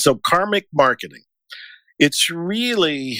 [0.00, 1.24] So, karmic marketing,
[1.98, 3.18] it's really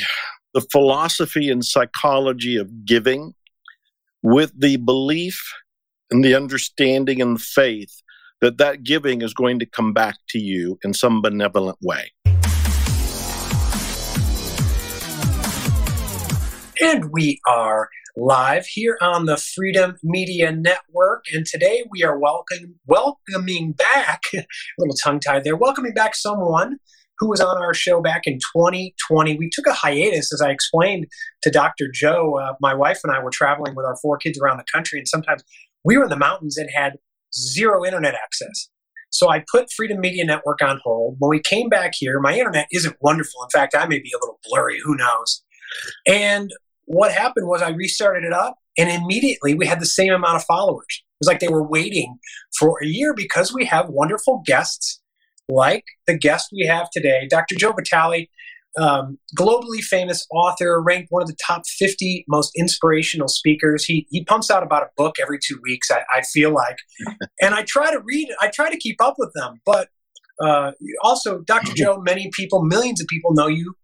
[0.55, 3.35] the philosophy and psychology of giving
[4.23, 5.39] with the belief
[6.11, 8.01] and the understanding and faith
[8.41, 12.13] that that giving is going to come back to you in some benevolent way.
[16.81, 21.25] And we are live here on the Freedom Media Network.
[21.33, 24.45] And today we are welcome, welcoming back, a
[24.79, 26.79] little tongue tied there, welcoming back someone
[27.19, 29.37] who was on our show back in 2020.
[29.37, 31.07] We took a hiatus, as I explained
[31.43, 31.89] to Dr.
[31.93, 32.39] Joe.
[32.39, 35.09] Uh, my wife and I were traveling with our four kids around the country, and
[35.09, 35.45] sometimes
[35.85, 36.95] we were in the mountains and had
[37.35, 38.71] zero internet access.
[39.11, 41.17] So I put Freedom Media Network on hold.
[41.19, 43.43] When we came back here, my internet isn't wonderful.
[43.43, 45.43] In fact, I may be a little blurry, who knows.
[46.07, 46.51] And
[46.91, 50.45] what happened was I restarted it up, and immediately we had the same amount of
[50.45, 50.87] followers.
[50.89, 52.19] It was like they were waiting
[52.59, 55.01] for a year because we have wonderful guests
[55.49, 57.57] like the guest we have today, Dr.
[57.57, 58.27] Joe Vitale
[58.79, 63.85] um, globally famous author, ranked one of the top 50 most inspirational speakers.
[63.85, 66.79] He, he pumps out about a book every two weeks, I, I feel like.
[67.43, 69.61] and I try to read, I try to keep up with them.
[69.67, 69.89] But
[70.43, 71.73] uh, also, Dr.
[71.77, 73.75] Joe, many people, millions of people know you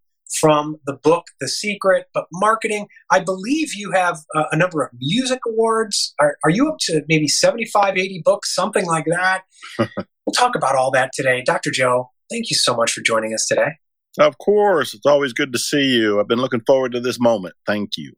[0.40, 2.88] from the book The Secret, but marketing.
[3.10, 6.14] I believe you have uh, a number of music awards.
[6.20, 9.42] Are, are you up to maybe 75, 80 books, something like that?
[9.78, 11.42] we'll talk about all that today.
[11.44, 11.70] Dr.
[11.70, 13.72] Joe, thank you so much for joining us today.
[14.18, 16.18] Of course, it's always good to see you.
[16.18, 17.54] I've been looking forward to this moment.
[17.66, 18.14] Thank you.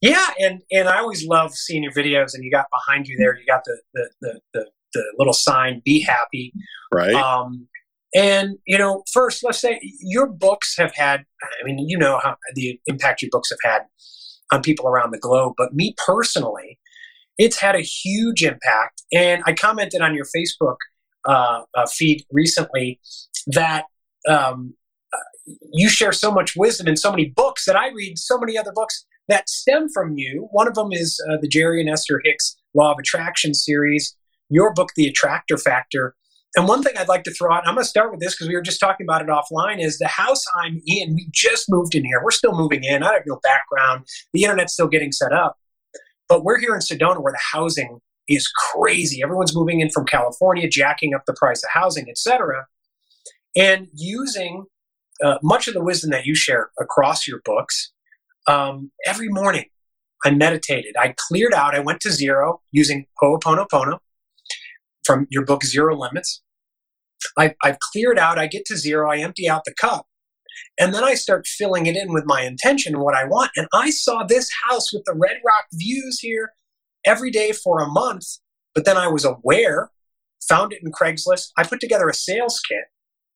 [0.00, 2.34] Yeah, and and I always love seeing your videos.
[2.34, 5.80] And you got behind you there, you got the the the the, the little sign
[5.84, 6.52] "Be Happy."
[6.92, 7.14] Right.
[7.14, 7.68] Um,
[8.14, 11.24] and you know, first, let's say your books have had.
[11.42, 13.82] I mean, you know how the impact your books have had
[14.52, 15.54] on people around the globe.
[15.56, 16.78] But me personally,
[17.38, 19.02] it's had a huge impact.
[19.12, 20.76] And I commented on your Facebook
[21.26, 23.00] uh, uh, feed recently
[23.48, 23.84] that
[24.28, 24.74] um,
[25.72, 28.72] you share so much wisdom in so many books that I read so many other
[28.72, 30.48] books that stem from you.
[30.50, 34.16] One of them is uh, the Jerry and Esther Hicks Law of Attraction series,
[34.48, 36.14] your book, The Attractor Factor.
[36.54, 38.48] And one thing I'd like to throw out, I'm going to start with this because
[38.48, 41.14] we were just talking about it offline, is the house I'm in.
[41.14, 42.20] We just moved in here.
[42.22, 43.02] We're still moving in.
[43.02, 44.06] I have no background.
[44.34, 45.56] The internet's still getting set up.
[46.28, 49.22] But we're here in Sedona where the housing is crazy.
[49.22, 52.66] Everyone's moving in from California, jacking up the price of housing, etc.
[53.56, 54.64] And using
[55.24, 57.92] uh, much of the wisdom that you share across your books,
[58.46, 59.66] um, every morning
[60.24, 60.94] I meditated.
[60.98, 61.74] I cleared out.
[61.74, 63.98] I went to zero using Ho'oponopono
[65.04, 66.42] from your book Zero Limits.
[67.38, 68.38] I, I've cleared out.
[68.38, 69.10] I get to zero.
[69.10, 70.06] I empty out the cup.
[70.78, 73.50] And then I start filling it in with my intention and what I want.
[73.56, 76.52] And I saw this house with the Red Rock views here
[77.04, 78.24] every day for a month.
[78.74, 79.90] But then I was aware,
[80.48, 81.50] found it in Craigslist.
[81.56, 82.84] I put together a sales kit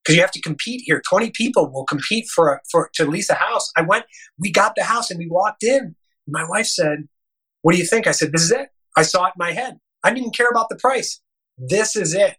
[0.03, 1.03] because you have to compete here.
[1.09, 3.71] 20 people will compete for, a, for to lease a house.
[3.77, 4.05] I went,
[4.39, 5.95] we got the house and we walked in.
[6.27, 7.09] My wife said,
[7.63, 8.07] What do you think?
[8.07, 8.69] I said, This is it.
[8.97, 9.79] I saw it in my head.
[10.03, 11.21] I didn't care about the price.
[11.59, 12.37] This is it.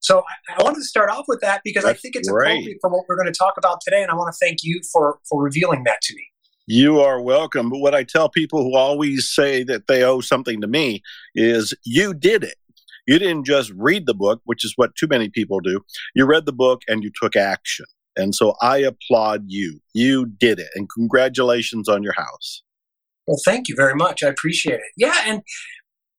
[0.00, 2.50] So I, I wanted to start off with that because That's I think it's great.
[2.52, 4.02] appropriate for what we're going to talk about today.
[4.02, 6.22] And I want to thank you for, for revealing that to me.
[6.66, 7.70] You are welcome.
[7.70, 11.02] But what I tell people who always say that they owe something to me
[11.34, 12.56] is you did it.
[13.06, 15.80] You didn't just read the book, which is what too many people do.
[16.14, 17.86] You read the book and you took action.
[18.16, 19.80] And so I applaud you.
[19.94, 20.68] You did it.
[20.74, 22.62] And congratulations on your house.
[23.26, 24.22] Well, thank you very much.
[24.22, 24.92] I appreciate it.
[24.96, 25.42] Yeah, and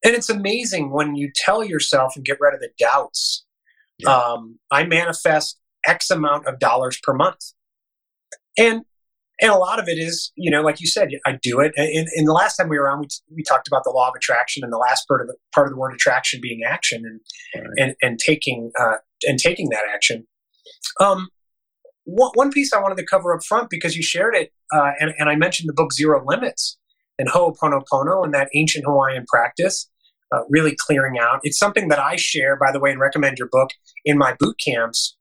[0.08, 3.46] and it's amazing when you tell yourself and get rid of the doubts.
[3.98, 4.16] Yeah.
[4.16, 7.42] Um, I manifest X amount of dollars per month.
[8.58, 8.84] And
[9.40, 11.72] and a lot of it is, you know, like you said, I do it.
[11.76, 14.16] And, and the last time we were on, we, we talked about the law of
[14.16, 17.20] attraction, and the last part of the part of the word attraction being action, and
[17.64, 17.74] right.
[17.78, 20.26] and and taking uh, and taking that action.
[21.02, 21.28] Um,
[22.06, 25.14] one, one piece I wanted to cover up front because you shared it, uh, and,
[25.20, 26.78] and I mentioned the book Zero Limits
[27.20, 29.90] and Ho'oponopono and that ancient Hawaiian practice,
[30.32, 31.40] uh, really clearing out.
[31.44, 33.70] It's something that I share, by the way, and recommend your book
[34.06, 35.16] in my boot camps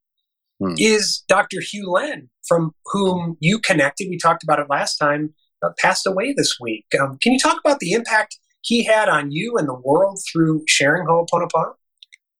[0.60, 0.74] hmm.
[0.78, 1.58] is Dr.
[1.60, 4.08] Hew Len, from whom you connected.
[4.10, 6.86] We talked about it last time, uh, passed away this week.
[7.00, 10.64] Um, can you talk about the impact he had on you and the world through
[10.66, 11.74] sharing Ho'oponopono?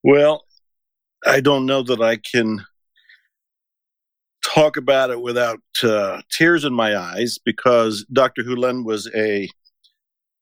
[0.02, 0.44] Well,
[1.24, 2.64] I don't know that I can
[4.44, 8.42] talk about it without uh, tears in my eyes because Dr.
[8.42, 9.48] Hew Len was a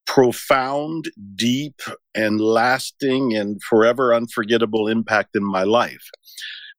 [0.06, 1.80] profound, deep,
[2.14, 6.08] and lasting and forever unforgettable impact in my life.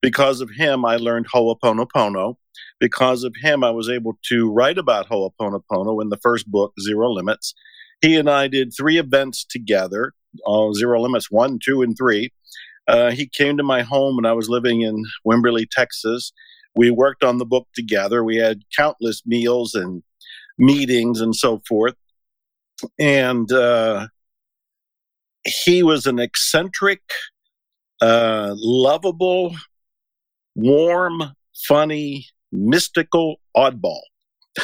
[0.02, 2.36] Because of him, I learned Ho'oponopono.
[2.80, 7.12] Because of him, I was able to write about Ho'oponopono in the first book, Zero
[7.12, 7.54] Limits.
[8.02, 10.14] He and I did three events together
[10.46, 12.32] uh, Zero Limits 1, 2, and 3.
[12.88, 16.32] Uh, he came to my home when I was living in Wimberley, Texas.
[16.76, 18.24] We worked on the book together.
[18.24, 20.04] We had countless meals and
[20.58, 21.96] meetings and so forth.
[23.00, 24.08] And uh,
[25.66, 27.02] he was an eccentric,
[28.02, 29.56] uh, lovable,
[30.56, 31.36] warm,
[31.68, 34.02] funny, mystical oddball.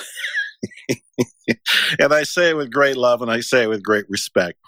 [1.99, 4.59] and I say it with great love and I say it with great respect.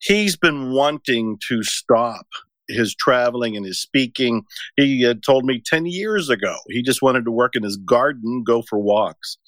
[0.00, 2.26] He's been wanting to stop
[2.68, 4.44] his traveling and his speaking.
[4.76, 8.44] He had told me 10 years ago he just wanted to work in his garden,
[8.44, 9.38] go for walks.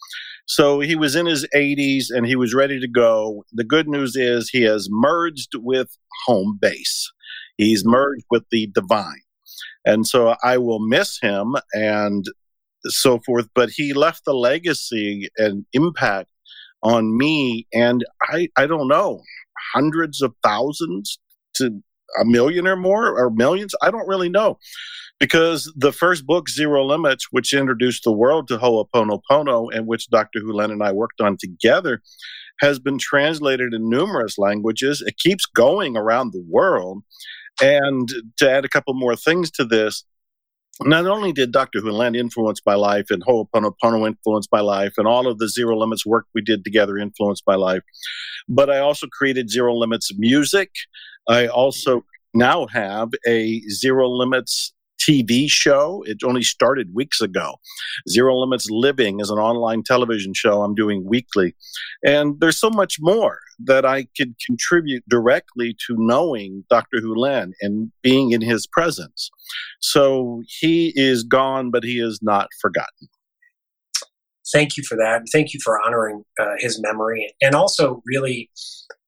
[0.46, 3.44] So he was in his 80s and he was ready to go.
[3.52, 5.96] The good news is he has merged with
[6.26, 7.10] home base,
[7.56, 7.92] he's mm-hmm.
[7.92, 9.22] merged with the divine.
[9.84, 12.25] And so I will miss him and
[12.84, 16.28] so forth, but he left a legacy and impact
[16.82, 17.66] on me.
[17.72, 19.22] And I, I don't know,
[19.75, 21.19] hundreds of thousands
[21.56, 21.82] to
[22.20, 23.74] a million or more or millions.
[23.82, 24.58] I don't really know
[25.20, 30.40] because the first book, Zero Limits, which introduced the world to Ho'oponopono and which Dr.
[30.40, 32.00] Hew Len and I worked on together,
[32.60, 35.02] has been translated in numerous languages.
[35.06, 37.02] It keeps going around the world.
[37.62, 38.08] And
[38.38, 40.04] to add a couple more things to this,
[40.82, 41.80] not only did Dr.
[41.80, 45.76] Hew Len influence my life and Ho'oponopono influence my life and all of the Zero
[45.76, 47.82] Limits work we did together influenced my life,
[48.48, 50.70] but I also created Zero Limits music.
[51.28, 56.02] I also now have a Zero Limits TV show.
[56.06, 57.56] It only started weeks ago.
[58.08, 61.55] Zero Limits Living is an online television show I'm doing weekly.
[62.05, 67.00] And there's so much more that I could contribute directly to knowing Dr.
[67.00, 69.31] Hew Len and being in his presence.
[69.81, 73.08] So he is gone, but he is not forgotten.
[74.52, 75.22] Thank you for that.
[75.32, 77.32] Thank you for honoring uh, his memory.
[77.40, 78.50] And also, really,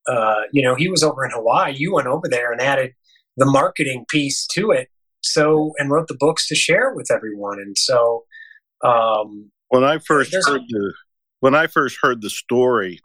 [0.08, 1.74] uh, you know, he was over in Hawaii.
[1.76, 2.92] You went over there and added
[3.36, 4.88] the marketing piece to it
[5.22, 7.58] so and wrote the books to share with everyone.
[7.58, 8.24] And so,
[8.84, 10.92] um, when I first heard the
[11.40, 13.00] when I first heard the story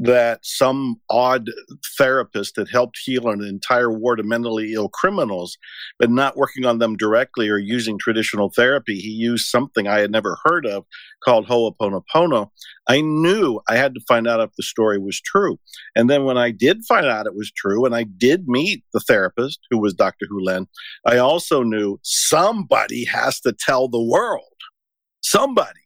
[0.00, 1.50] that some odd
[1.96, 5.58] therapist had helped heal an entire ward of mentally ill criminals,
[5.98, 8.98] but not working on them directly or using traditional therapy.
[8.98, 10.84] He used something I had never heard of
[11.24, 12.50] called Ho'oponopono.
[12.88, 15.58] I knew I had to find out if the story was true.
[15.96, 19.00] And then when I did find out it was true, and I did meet the
[19.00, 20.26] therapist who was Dr.
[20.30, 20.68] Hew Len,
[21.04, 24.44] I also knew somebody has to tell the world.
[25.22, 25.80] Somebody.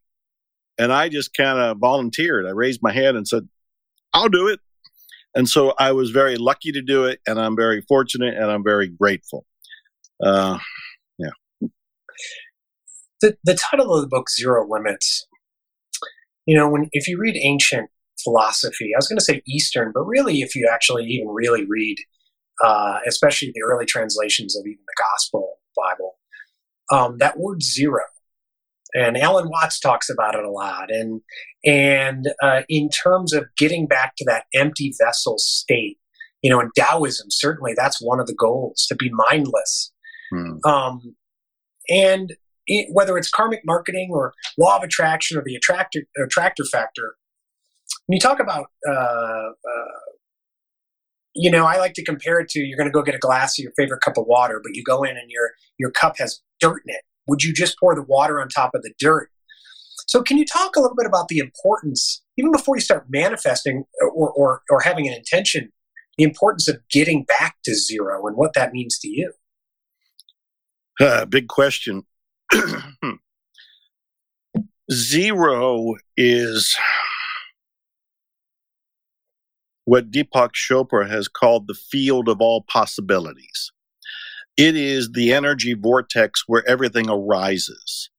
[0.78, 2.46] And I just kind of volunteered.
[2.46, 3.48] I raised my hand and said,
[4.12, 4.60] I'll do it.
[5.34, 8.62] And so I was very lucky to do it, and I'm very fortunate, and I'm
[8.62, 9.46] very grateful.
[10.22, 10.58] Uh,
[11.18, 11.68] yeah.
[13.20, 15.26] The the title of the book, Zero Limits.
[16.44, 17.88] You know, when if you read ancient
[18.22, 21.96] philosophy, I was going to say Eastern, but really, if you actually even really read,
[22.62, 26.18] uh, especially the early translations of even the Gospel Bible,
[26.92, 28.02] um, that word zero
[28.94, 30.90] and Alan Watts talks about it a lot.
[30.90, 31.22] And
[31.64, 35.98] and uh, in terms of getting back to that empty vessel state,
[36.42, 39.92] you know, in Taoism, certainly that's one of the goals to be mindless.
[40.30, 40.56] Hmm.
[40.64, 41.16] Um,
[41.88, 42.32] and
[42.66, 47.14] it, whether it's karmic marketing or law of attraction or the attractor attractor factor,
[48.06, 50.02] when you talk about uh, uh,
[51.34, 53.58] you know, I like to compare it to you're going to go get a glass
[53.58, 56.40] of your favorite cup of water, but you go in and your your cup has
[56.60, 57.02] dirt in it.
[57.28, 59.30] Would you just pour the water on top of the dirt?
[60.12, 63.84] So, can you talk a little bit about the importance, even before you start manifesting
[64.14, 65.72] or, or, or having an intention,
[66.18, 69.32] the importance of getting back to zero and what that means to you?
[71.00, 72.02] Uh, big question.
[74.92, 76.76] zero is
[79.86, 83.72] what Deepak Chopra has called the field of all possibilities.
[84.58, 88.10] It is the energy vortex where everything arises.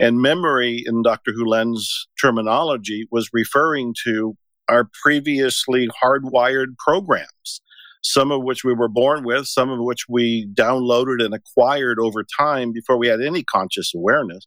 [0.00, 1.32] And memory, in Dr.
[1.32, 4.34] Hew Len's terminology, was referring to
[4.68, 7.60] our previously hardwired programs,
[8.02, 12.24] some of which we were born with, some of which we downloaded and acquired over
[12.24, 14.46] time before we had any conscious awareness.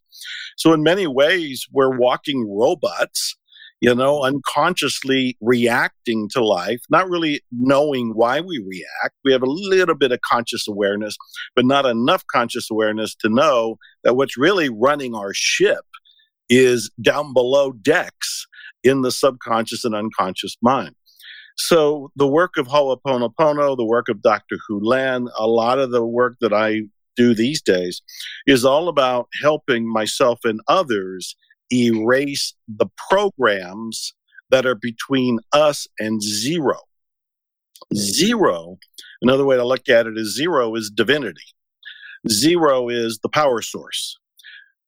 [0.56, 3.36] So, in many ways, we're walking robots
[3.84, 9.14] you know, unconsciously reacting to life, not really knowing why we react.
[9.26, 11.18] We have a little bit of conscious awareness,
[11.54, 15.84] but not enough conscious awareness to know that what's really running our ship
[16.48, 18.46] is down below decks
[18.82, 20.94] in the subconscious and unconscious mind.
[21.58, 24.56] So the work of Ho'oponopono, the work of Dr.
[24.66, 26.84] Hew Len, a lot of the work that I
[27.16, 28.00] do these days
[28.46, 31.36] is all about helping myself and others
[31.72, 34.14] erase the programs
[34.50, 36.76] that are between us and zero.
[37.92, 37.96] Hmm.
[37.96, 38.78] Zero,
[39.22, 41.42] another way to look at it is zero is divinity.
[42.28, 44.18] Zero is the power source.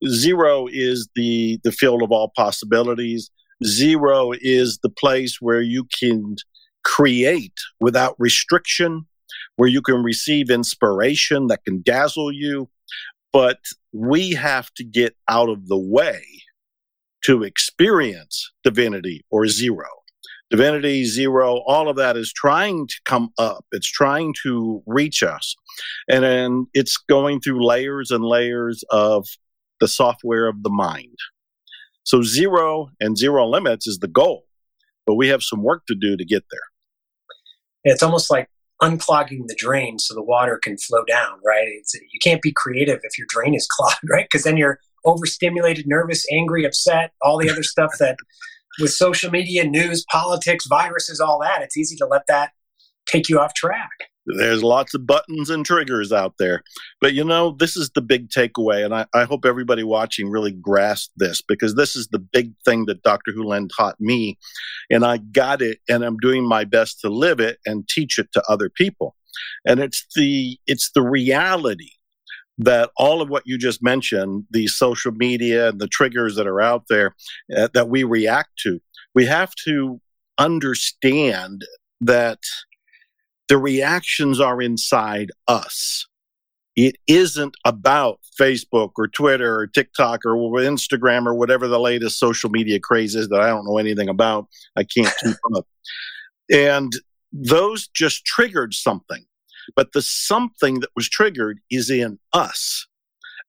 [0.06, 3.30] Zero is the, the field of all possibilities.
[3.64, 6.36] Zero is the place where you can
[6.84, 9.06] create without restriction,
[9.56, 12.68] where you can receive inspiration that can dazzle you.
[13.32, 13.58] But
[13.92, 16.22] we have to get out of the way
[17.26, 19.86] to experience divinity or zero.
[20.48, 23.64] Divinity, zero, all of that is trying to come up.
[23.72, 25.56] It's trying to reach us.
[26.08, 29.26] And then it's going through layers and layers of
[29.80, 31.16] the software of the mind.
[32.04, 34.44] So zero and zero limits is the goal,
[35.04, 36.60] but we have some work to do to get there.
[37.82, 38.48] It's almost like
[38.80, 41.66] unclogging the drain so the water can flow down, right?
[41.66, 44.26] It's, you can't be creative if your drain is clogged, right?
[44.30, 48.16] Because then you're overstimulated, nervous, angry, upset, all the other stuff that
[48.78, 52.50] with social media, news, politics, viruses, all that, it's easy to let that
[53.06, 53.90] take you off track.
[54.26, 56.62] There's lots of buttons and triggers out there.
[57.00, 58.84] But you know, this is the big takeaway.
[58.84, 62.86] And I, I hope everybody watching really grasps this because this is the big thing
[62.86, 63.32] that Dr.
[63.32, 64.36] Hew Len taught me.
[64.90, 68.32] And I got it and I'm doing my best to live it and teach it
[68.32, 69.14] to other people.
[69.64, 71.90] And it's the it's the reality
[72.58, 76.60] that all of what you just mentioned, the social media and the triggers that are
[76.60, 77.14] out there
[77.56, 78.80] uh, that we react to,
[79.14, 80.00] we have to
[80.38, 81.62] understand
[82.00, 82.38] that
[83.48, 86.06] the reactions are inside us.
[86.74, 92.50] It isn't about Facebook or Twitter or TikTok or Instagram or whatever the latest social
[92.50, 94.46] media craze is that I don't know anything about.
[94.76, 95.66] I can't keep up.
[96.52, 96.92] And
[97.32, 99.24] those just triggered something.
[99.74, 102.86] But the something that was triggered is in us.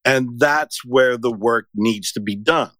[0.06, 2.72] And that's where the work needs to be done.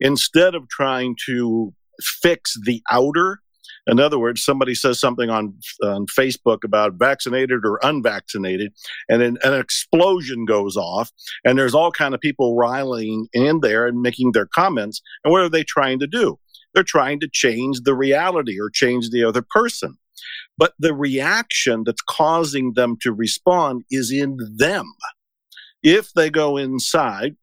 [0.00, 3.40] Instead of trying to fix the outer,
[3.86, 8.72] in other words, somebody says something on, on Facebook about vaccinated or unvaccinated,
[9.08, 11.10] and an, an explosion goes off,
[11.44, 15.00] and there's all kind of people riling in there and making their comments.
[15.24, 16.38] And what are they trying to do?
[16.74, 19.96] They're trying to change the reality or change the other person.
[20.58, 24.92] But the reaction that's causing them to respond is in them.
[25.82, 27.36] If they go inside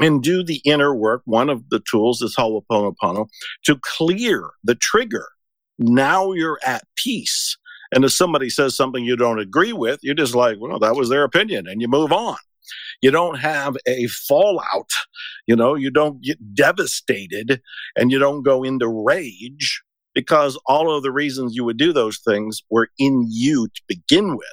[0.00, 3.28] and do the inner work, one of the tools is Ho'oponopono,
[3.64, 5.28] to clear the trigger.
[5.78, 7.56] Now you're at peace.
[7.94, 11.10] And if somebody says something you don't agree with, you're just like, well, that was
[11.10, 12.36] their opinion, and you move on.
[13.02, 14.90] You don't have a fallout,
[15.46, 17.60] you know, you don't get devastated
[17.96, 19.82] and you don't go into rage
[20.14, 24.36] because all of the reasons you would do those things were in you to begin
[24.36, 24.46] with.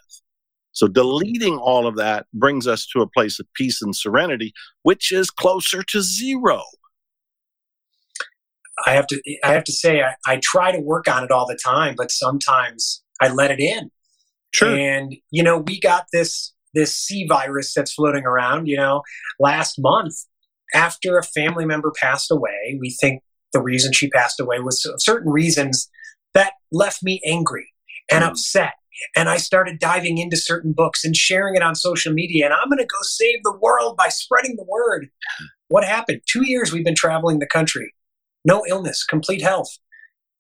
[0.72, 5.12] So deleting all of that brings us to a place of peace and serenity, which
[5.12, 6.62] is closer to zero.
[8.86, 11.46] I have to I have to say I, I try to work on it all
[11.46, 13.92] the time, but sometimes I let it in.
[14.54, 14.74] Sure.
[14.74, 19.02] And you know, we got this this C virus that's floating around, you know,
[19.40, 20.14] last month
[20.74, 22.78] after a family member passed away.
[22.80, 23.22] We think
[23.54, 25.90] the reason she passed away was certain reasons
[26.34, 27.74] that left me angry
[28.12, 28.28] and mm.
[28.28, 28.74] upset.
[29.16, 32.46] And I started diving into certain books and sharing it on social media.
[32.46, 35.10] And I'm going to go save the world by spreading the word.
[35.70, 36.22] What happened?
[36.26, 37.94] Two years we've been traveling the country.
[38.44, 39.78] No illness, complete health.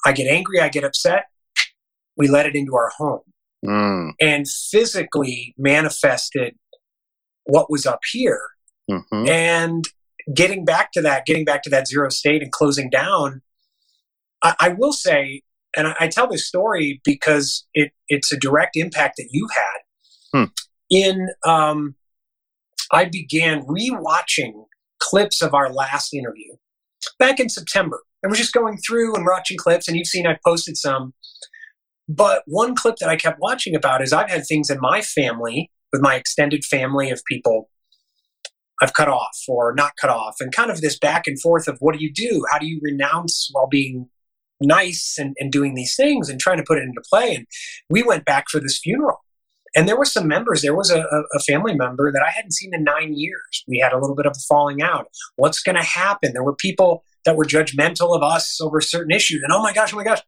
[0.05, 1.25] I get angry, I get upset.
[2.17, 3.21] We let it into our home
[3.65, 4.11] mm.
[4.19, 6.55] and physically manifested
[7.45, 8.41] what was up here.
[8.89, 9.29] Mm-hmm.
[9.29, 9.85] And
[10.33, 13.41] getting back to that, getting back to that zero state and closing down,
[14.43, 15.43] I, I will say,
[15.75, 20.37] and I, I, tell this story because it, it's a direct impact that you had.
[20.37, 20.51] Hmm.
[20.89, 21.95] In, um,
[22.91, 24.65] I began rewatching
[24.99, 26.55] clips of our last interview
[27.17, 27.99] back in September.
[28.21, 31.13] And we're just going through and watching clips, and you've seen I posted some.
[32.07, 35.71] But one clip that I kept watching about is I've had things in my family,
[35.93, 37.69] with my extended family of people
[38.81, 41.77] I've cut off or not cut off, and kind of this back and forth of
[41.79, 42.45] what do you do?
[42.51, 44.09] How do you renounce while being
[44.61, 47.35] nice and, and doing these things and trying to put it into play?
[47.35, 47.45] And
[47.89, 49.23] we went back for this funeral.
[49.75, 50.61] And there were some members.
[50.61, 53.63] There was a, a family member that I hadn't seen in nine years.
[53.67, 55.07] We had a little bit of a falling out.
[55.35, 56.33] What's going to happen?
[56.33, 59.41] There were people that were judgmental of us over certain issues.
[59.43, 60.21] And oh my gosh, oh my gosh.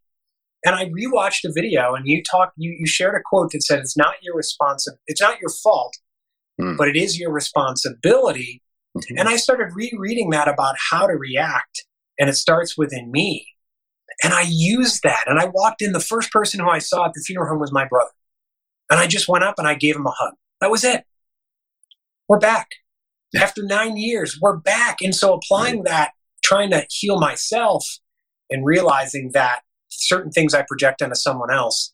[0.63, 3.79] And I rewatched the video and you talked, you, you shared a quote that said,
[3.79, 5.97] it's not your responsibility, it's not your fault,
[6.59, 6.77] mm.
[6.77, 8.61] but it is your responsibility.
[8.97, 9.17] Mm-hmm.
[9.19, 11.85] And I started rereading that about how to react.
[12.19, 13.47] And it starts within me.
[14.23, 15.23] And I used that.
[15.27, 17.71] And I walked in, the first person who I saw at the funeral home was
[17.71, 18.11] my brother.
[18.89, 20.33] And I just went up and I gave him a hug.
[20.59, 21.05] That was it.
[22.27, 22.67] We're back.
[23.35, 25.01] After nine years, we're back.
[25.01, 26.11] And so applying that,
[26.43, 27.85] trying to heal myself
[28.49, 31.93] and realizing that certain things I project onto someone else,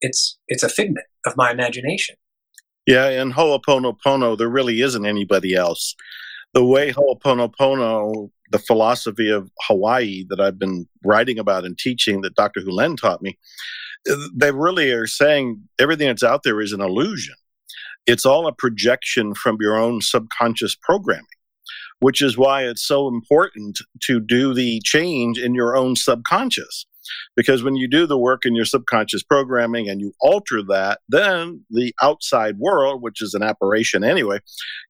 [0.00, 2.16] it's it's a figment of my imagination.
[2.86, 5.94] Yeah, in Ho'oponopono, there really isn't anybody else.
[6.52, 12.34] The way Ho'oponopono, the philosophy of Hawaii that I've been writing about and teaching that
[12.34, 12.60] Dr.
[12.60, 13.38] Hew Len taught me,
[14.34, 17.34] they really are saying everything that's out there is an illusion.
[18.06, 21.24] It's all a projection from your own subconscious programming,
[22.00, 26.84] which is why it's so important to do the change in your own subconscious.
[27.36, 31.64] Because when you do the work in your subconscious programming and you alter that, then
[31.70, 34.38] the outside world, which is an apparition anyway,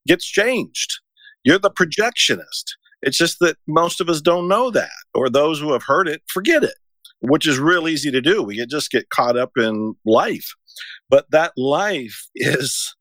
[0.07, 1.01] gets changed.
[1.45, 2.75] You're the projectionist.
[3.03, 6.23] It's just that most of us don't know that, or those who have heard it
[6.27, 6.77] forget it,
[7.21, 8.43] which is real easy to do.
[8.43, 10.55] We just get caught up in life.
[11.11, 12.95] But that life is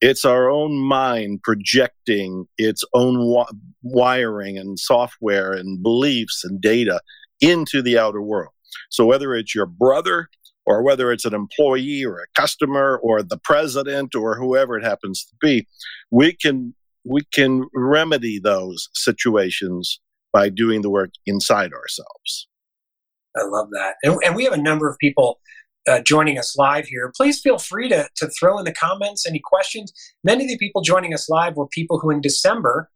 [0.00, 3.50] it's our own mind projecting its own wi-
[3.82, 7.00] wiring and software and beliefs and data
[7.40, 8.52] into the outer world.
[8.90, 10.28] So whether it's your brother
[10.66, 15.24] or whether it's an employee or a customer or the president or whoever it happens
[15.24, 15.66] to be,
[16.10, 20.00] we can we can remedy those situations
[20.32, 22.48] by doing the work inside ourselves.
[23.36, 23.94] I love that.
[24.02, 25.40] And, and we have a number of people
[25.88, 27.10] uh, joining us live here.
[27.16, 29.92] Please feel free to, to throw in the comments any questions.
[30.22, 32.90] Many of the people joining us live were people who in December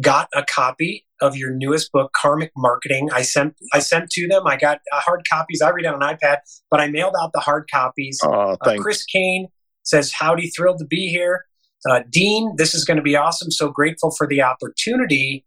[0.00, 3.10] got a copy of your newest book, Karmic Marketing.
[3.12, 4.46] I sent I sent to them.
[4.46, 5.62] I got uh, hard copies.
[5.62, 6.38] I read it on an iPad,
[6.70, 8.18] but I mailed out the hard copies.
[8.24, 9.48] Oh, uh, Chris Kane
[9.82, 11.44] says, "Howdy, thrilled to be here."
[11.88, 13.50] Uh, Dean, this is going to be awesome.
[13.50, 15.44] So grateful for the opportunity.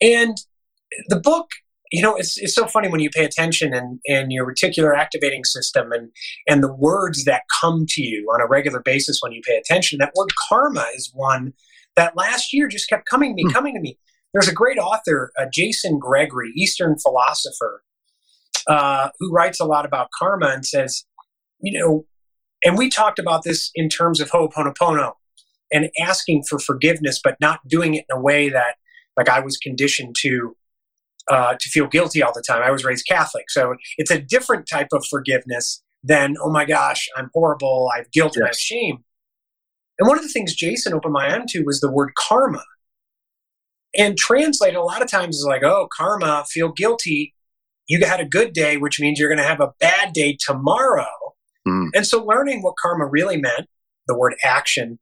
[0.00, 0.36] And
[1.08, 1.50] the book,
[1.92, 5.44] you know, it's, it's so funny when you pay attention and, and your reticular activating
[5.44, 6.10] system and,
[6.48, 9.98] and the words that come to you on a regular basis when you pay attention.
[9.98, 11.52] That word karma is one
[11.96, 13.50] that last year just kept coming to me, hmm.
[13.50, 13.98] coming to me.
[14.32, 17.82] There's a great author, uh, Jason Gregory, Eastern philosopher,
[18.68, 21.04] uh, who writes a lot about karma and says,
[21.60, 22.06] you know,
[22.64, 25.12] and we talked about this in terms of Ho'oponopono
[25.72, 28.76] and asking for forgiveness, but not doing it in a way that,
[29.16, 30.56] like, I was conditioned to
[31.28, 32.62] uh, to feel guilty all the time.
[32.62, 37.08] I was raised Catholic, so it's a different type of forgiveness than, oh my gosh,
[37.16, 38.36] I'm horrible, I have guilt yes.
[38.36, 39.04] and I have shame.
[40.00, 42.64] And one of the things Jason opened my eye to was the word karma.
[43.96, 47.34] And translated a lot of times is like, oh, karma, feel guilty.
[47.86, 51.06] You had a good day, which means you're going to have a bad day tomorrow.
[51.68, 51.88] Mm.
[51.94, 53.68] And so learning what karma really meant,
[54.06, 54.98] the word action,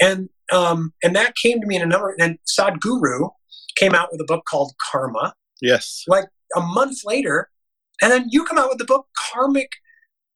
[0.00, 2.14] and um, and that came to me in a number.
[2.18, 3.30] And Sadhguru
[3.76, 5.32] came out with a book called Karma.
[5.62, 6.02] Yes.
[6.06, 7.48] Like a month later,
[8.02, 9.70] and then you come out with the book Karmic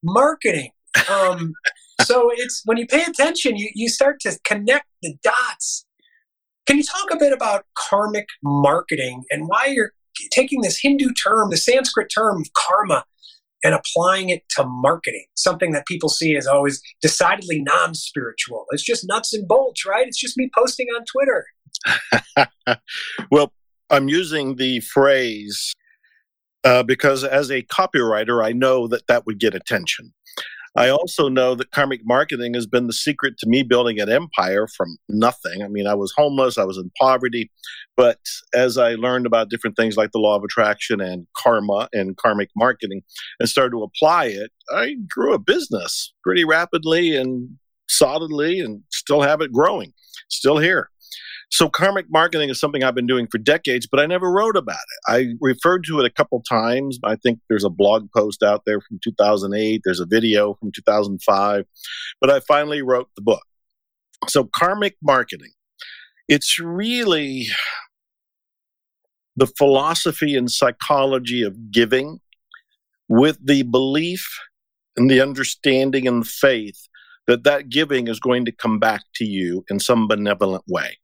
[0.03, 0.71] Marketing.
[1.11, 1.53] Um,
[2.03, 5.85] so it's when you pay attention, you, you start to connect the dots.
[6.67, 9.93] Can you talk a bit about karmic marketing and why you're
[10.31, 13.05] taking this Hindu term, the Sanskrit term karma,
[13.65, 15.27] and applying it to marketing?
[15.35, 18.67] Something that people see as always decidedly non spiritual.
[18.71, 20.07] It's just nuts and bolts, right?
[20.07, 21.47] It's just me posting on Twitter.
[23.31, 23.53] well,
[23.91, 25.73] I'm using the phrase
[26.65, 30.13] uh, because as a copywriter, I know that that would get attention.
[30.77, 34.67] I also know that karmic marketing has been the secret to me building an empire
[34.67, 35.63] from nothing.
[35.63, 37.51] I mean, I was homeless, I was in poverty,
[37.97, 38.19] but
[38.55, 42.51] as I learned about different things like the law of attraction and karma and karmic
[42.57, 43.03] marketing
[43.41, 47.57] and started to apply it, I grew a business pretty rapidly and
[47.89, 49.93] solidly and still have it growing,
[50.29, 50.91] still here.
[51.51, 54.77] So karmic marketing is something I've been doing for decades, but I never wrote about
[54.77, 55.13] it.
[55.13, 56.99] I referred to it a couple times.
[57.03, 59.81] I think there's a blog post out there from 2008.
[59.83, 61.65] There's a video from 2005,
[62.21, 63.43] but I finally wrote the book.
[64.29, 65.53] So karmic marketing,
[66.29, 67.47] it's really
[69.37, 72.21] the philosophy and psychology of giving
[73.09, 74.39] with the belief
[74.97, 76.89] and the understanding and faith
[77.27, 80.99] that that giving is going to come back to you in some benevolent way.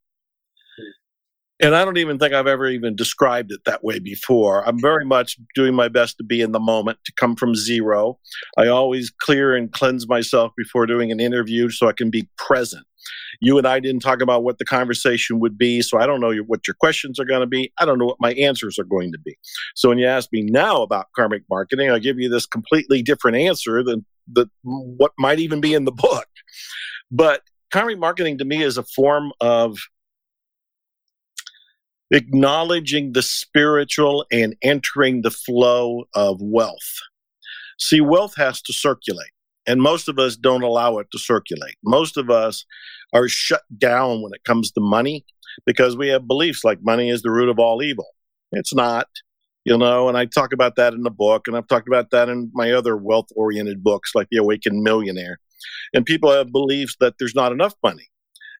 [1.61, 4.67] And I don't even think I've ever even described it that way before.
[4.67, 8.19] I'm very much doing my best to be in the moment, to come from zero.
[8.57, 12.85] I always clear and cleanse myself before doing an interview so I can be present.
[13.39, 16.35] You and I didn't talk about what the conversation would be, so I don't know
[16.47, 17.71] what your questions are going to be.
[17.79, 19.37] I don't know what my answers are going to be.
[19.75, 23.37] So when you ask me now about karmic marketing, I give you this completely different
[23.37, 26.27] answer than the, what might even be in the book.
[27.11, 27.41] But
[27.71, 29.77] karmic marketing to me is a form of
[32.11, 36.99] acknowledging the spiritual and entering the flow of wealth.
[37.77, 39.31] See, wealth has to circulate,
[39.65, 41.75] and most of us don't allow it to circulate.
[41.83, 42.65] Most of us
[43.13, 45.25] are shut down when it comes to money
[45.65, 48.07] because we have beliefs like money is the root of all evil.
[48.51, 49.07] It's not,
[49.65, 52.29] you know, and I talk about that in the book, and I've talked about that
[52.29, 55.39] in my other wealth oriented books like The Awakened Millionaire.
[55.93, 58.07] And people have beliefs that there's not enough money.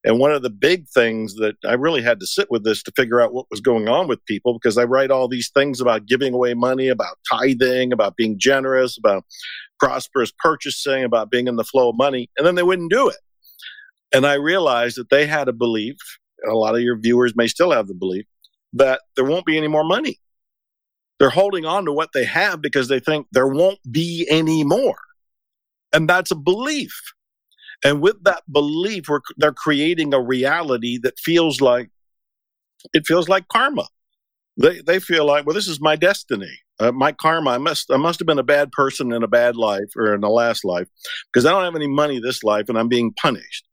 [0.05, 2.91] And one of the big things that I really had to sit with this to
[2.95, 6.05] figure out what was going on with people because I write all these things about
[6.05, 9.25] giving away money, about tithing, about being generous, about
[9.79, 13.17] prosperous purchasing, about being in the flow of money, and then they wouldn't do it.
[14.13, 15.97] And I realized that they had a belief,
[16.43, 18.25] and a lot of your viewers may still have the belief,
[18.73, 20.19] that there won't be any more money.
[21.17, 24.99] They're holding on to what they have because they think there won't be any more.
[25.91, 26.93] And that's a belief.
[27.83, 29.05] And with that belief,
[29.37, 31.89] they're creating a reality that feels like
[32.93, 33.87] it feels like karma.
[34.57, 37.51] They they feel like, well, this is my destiny, uh, my karma.
[37.51, 40.21] I must I must have been a bad person in a bad life or in
[40.21, 40.87] the last life
[41.31, 43.65] because I don't have any money this life and I'm being punished.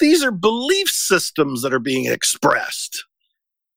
[0.00, 3.04] These are belief systems that are being expressed.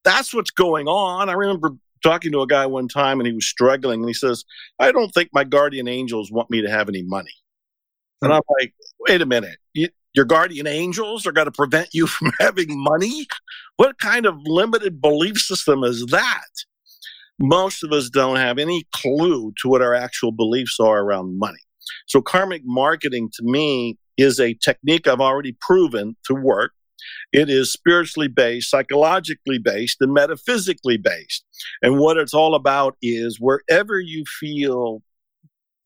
[0.03, 1.29] That's what's going on.
[1.29, 4.43] I remember talking to a guy one time and he was struggling and he says,
[4.79, 7.33] I don't think my guardian angels want me to have any money.
[8.21, 8.73] And I'm like,
[9.07, 9.57] wait a minute.
[9.73, 13.27] You, your guardian angels are going to prevent you from having money?
[13.77, 16.47] What kind of limited belief system is that?
[17.39, 21.59] Most of us don't have any clue to what our actual beliefs are around money.
[22.07, 26.71] So, karmic marketing to me is a technique I've already proven to work.
[27.31, 31.45] It is spiritually based, psychologically based, and metaphysically based.
[31.83, 35.03] And what it's all about is wherever you feel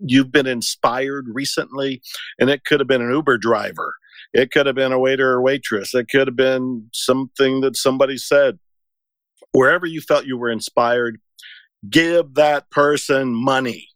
[0.05, 2.01] you've been inspired recently,
[2.39, 3.95] and it could have been an Uber driver,
[4.33, 8.17] it could have been a waiter or waitress, it could have been something that somebody
[8.17, 8.59] said.
[9.53, 11.19] Wherever you felt you were inspired,
[11.89, 13.87] give that person money.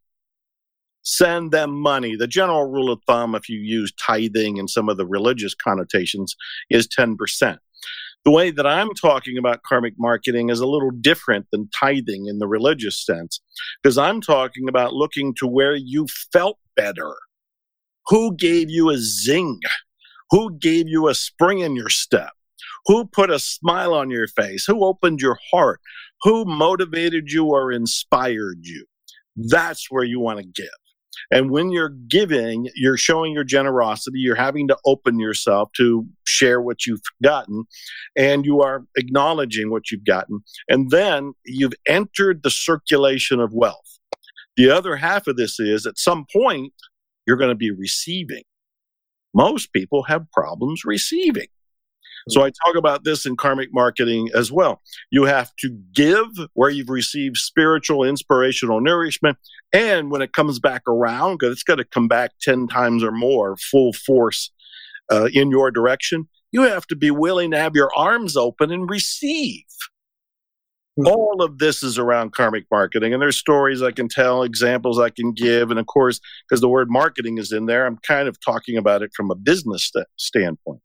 [1.03, 2.15] Send them money.
[2.15, 6.35] The general rule of thumb, if you use tithing and some of the religious connotations,
[6.69, 7.57] is 10%
[8.25, 12.39] the way that I'm talking about karmic marketing is a little different than tithing in
[12.39, 13.39] the religious sense,
[13.81, 17.15] because I'm talking about looking to where you felt better.
[18.07, 19.59] Who gave you a zing?
[20.31, 22.31] Who gave you a spring in your step?
[22.87, 24.65] Who put a smile on your face?
[24.65, 25.79] Who opened your heart?
[26.23, 28.85] Who motivated you or inspired you?
[29.35, 30.67] That's where you want to give.
[31.31, 36.61] And when you're giving, you're showing your generosity, you're having to open yourself to share
[36.61, 37.65] what you've gotten,
[38.15, 40.43] and you are acknowledging what you've gotten.
[40.69, 43.99] And then you've entered the circulation of wealth.
[44.57, 46.73] The other half of this is at some point,
[47.27, 48.43] you're going to be receiving.
[49.33, 51.47] Most people have problems receiving.
[52.27, 54.81] So I talk about this in karmic marketing as well.
[55.11, 59.37] You have to give where you've received spiritual, inspirational nourishment.
[59.71, 63.11] And when it comes back around, because it's going to come back 10 times or
[63.11, 64.51] more full force
[65.11, 68.89] uh, in your direction, you have to be willing to have your arms open and
[68.89, 69.63] receive.
[70.97, 71.07] Mm-hmm.
[71.07, 75.09] All of this is around karmic marketing, and there's stories I can tell, examples I
[75.09, 78.39] can give, and of course, because the word marketing is in there, I'm kind of
[78.39, 80.79] talking about it from a business st- standpoint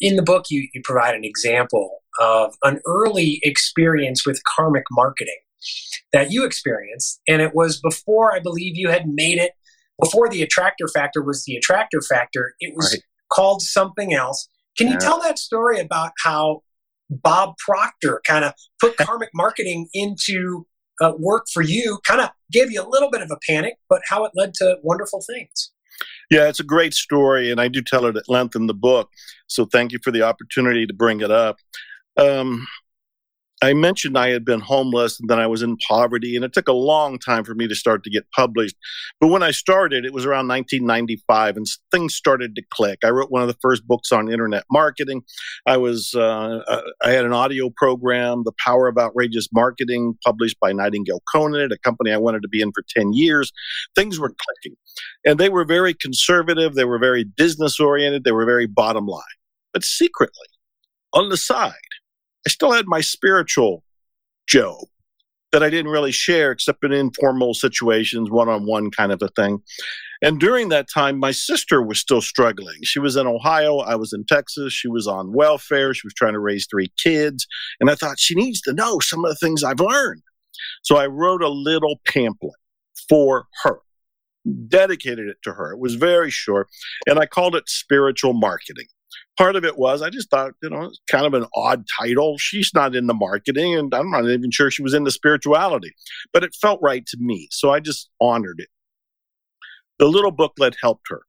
[0.00, 5.38] in the book, you, you provide an example of an early experience with karmic marketing
[6.12, 7.20] that you experienced.
[7.28, 9.52] And it was before I believe you had made it,
[10.00, 13.02] before the attractor factor was the attractor factor, it was right.
[13.30, 14.48] called something else.
[14.78, 16.62] Can you tell that story about how
[17.10, 20.66] Bob Proctor kind of put karmic marketing into
[21.02, 24.00] uh, work for you, kind of gave you a little bit of a panic, but
[24.08, 25.70] how it led to wonderful things?
[26.30, 29.10] Yeah, it's a great story, and I do tell it at length in the book.
[29.48, 31.56] So thank you for the opportunity to bring it up.
[32.16, 32.66] Um,
[33.62, 36.68] I mentioned I had been homeless and then I was in poverty, and it took
[36.68, 38.74] a long time for me to start to get published.
[39.20, 43.00] But when I started, it was around 1995, and things started to click.
[43.04, 45.22] I wrote one of the first books on internet marketing.
[45.66, 50.58] I was uh, uh I had an audio program, "The Power of Outrageous Marketing," published
[50.58, 53.52] by Nightingale Conant, a company I wanted to be in for 10 years.
[53.94, 54.76] Things were clicking,
[55.26, 56.74] and they were very conservative.
[56.74, 58.24] They were very business oriented.
[58.24, 59.22] They were very bottom line,
[59.74, 60.46] but secretly,
[61.12, 61.74] on the side
[62.46, 63.84] I still had my spiritual
[64.46, 64.84] Joe
[65.52, 69.28] that I didn't really share except in informal situations, one on one kind of a
[69.28, 69.58] thing.
[70.22, 72.78] And during that time, my sister was still struggling.
[72.82, 73.78] She was in Ohio.
[73.78, 74.72] I was in Texas.
[74.72, 75.94] She was on welfare.
[75.94, 77.46] She was trying to raise three kids.
[77.80, 80.22] And I thought she needs to know some of the things I've learned.
[80.82, 82.52] So I wrote a little pamphlet
[83.08, 83.78] for her,
[84.68, 85.72] dedicated it to her.
[85.72, 86.68] It was very short.
[87.06, 88.86] And I called it Spiritual Marketing
[89.36, 92.38] part of it was I just thought, you know, it's kind of an odd title.
[92.38, 95.94] She's not in the marketing, and I'm not even sure she was into spirituality,
[96.32, 97.48] but it felt right to me.
[97.50, 98.68] So I just honored it.
[99.98, 101.22] The little booklet helped her.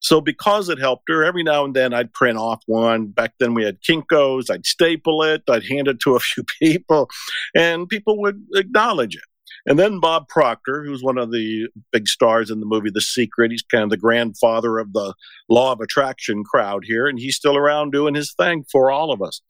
[0.00, 3.08] So because it helped her, every now and then I'd print off one.
[3.08, 4.50] Back then we had Kinkos.
[4.50, 5.42] I'd staple it.
[5.48, 7.08] I'd hand it to a few people,
[7.54, 9.24] and people would acknowledge it.
[9.66, 13.50] And then Bob Proctor, who's one of the big stars in the movie The Secret,
[13.50, 15.12] he's kind of the grandfather of the
[15.48, 19.20] law of attraction crowd here, and he's still around doing his thing for all of
[19.20, 19.40] us.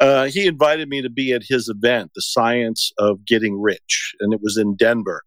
[0.00, 4.34] Uh, he invited me to be at his event, The Science of Getting Rich, and
[4.34, 5.22] it was in Denver.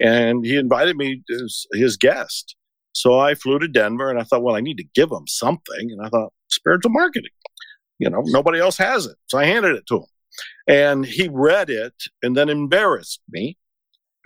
[0.00, 2.56] And he invited me as his guest.
[2.92, 5.90] So I flew to Denver and I thought, well, I need to give him something.
[5.92, 7.30] And I thought, spiritual marketing.
[7.98, 9.16] You know, nobody else has it.
[9.26, 10.06] So I handed it to him.
[10.66, 13.56] And he read it and then embarrassed me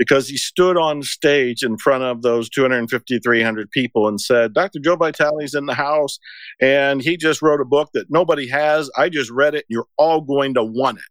[0.02, 4.80] because he stood on stage in front of those 250, 300 people and said, Dr.
[4.80, 6.18] Joe Vitale's in the house
[6.60, 8.90] and he just wrote a book that nobody has.
[8.96, 11.04] I just read it and you're all going to want it.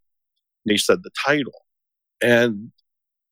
[0.65, 1.53] And he said the title.
[2.21, 2.73] And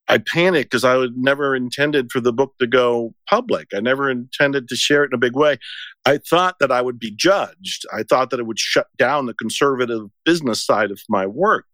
[0.08, 3.68] I panicked because I had never intended for the book to go public.
[3.74, 5.58] I never intended to share it in a big way.
[6.06, 7.84] I thought that I would be judged.
[7.92, 11.66] I thought that it would shut down the conservative business side of my work.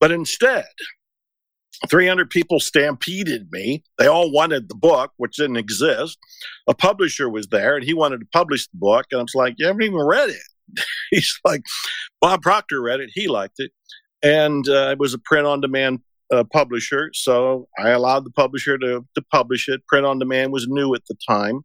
[0.00, 0.66] But instead,
[1.88, 3.82] 300 people stampeded me.
[3.98, 6.18] They all wanted the book, which didn't exist.
[6.68, 9.06] A publisher was there and he wanted to publish the book.
[9.10, 10.84] And I was like, You haven't even read it.
[11.10, 11.62] He's like,
[12.20, 13.10] Bob Proctor read it.
[13.12, 13.72] He liked it.
[14.22, 16.00] And uh, it was a print on demand
[16.32, 17.10] uh, publisher.
[17.14, 19.86] So I allowed the publisher to, to publish it.
[19.86, 21.62] Print on demand was new at the time.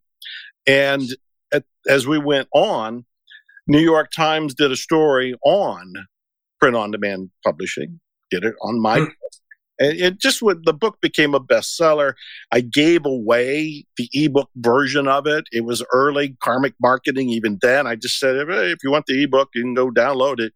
[0.66, 1.08] And
[1.52, 3.04] at, as we went on,
[3.68, 5.92] New York Times did a story on
[6.60, 8.00] print on demand publishing,
[8.30, 9.04] did it on my hmm.
[9.78, 12.14] And it just would, the book became a bestseller.
[12.50, 15.44] I gave away the ebook version of it.
[15.52, 17.86] It was early karmic marketing even then.
[17.86, 20.54] I just said, hey, if you want the ebook, you can go download it.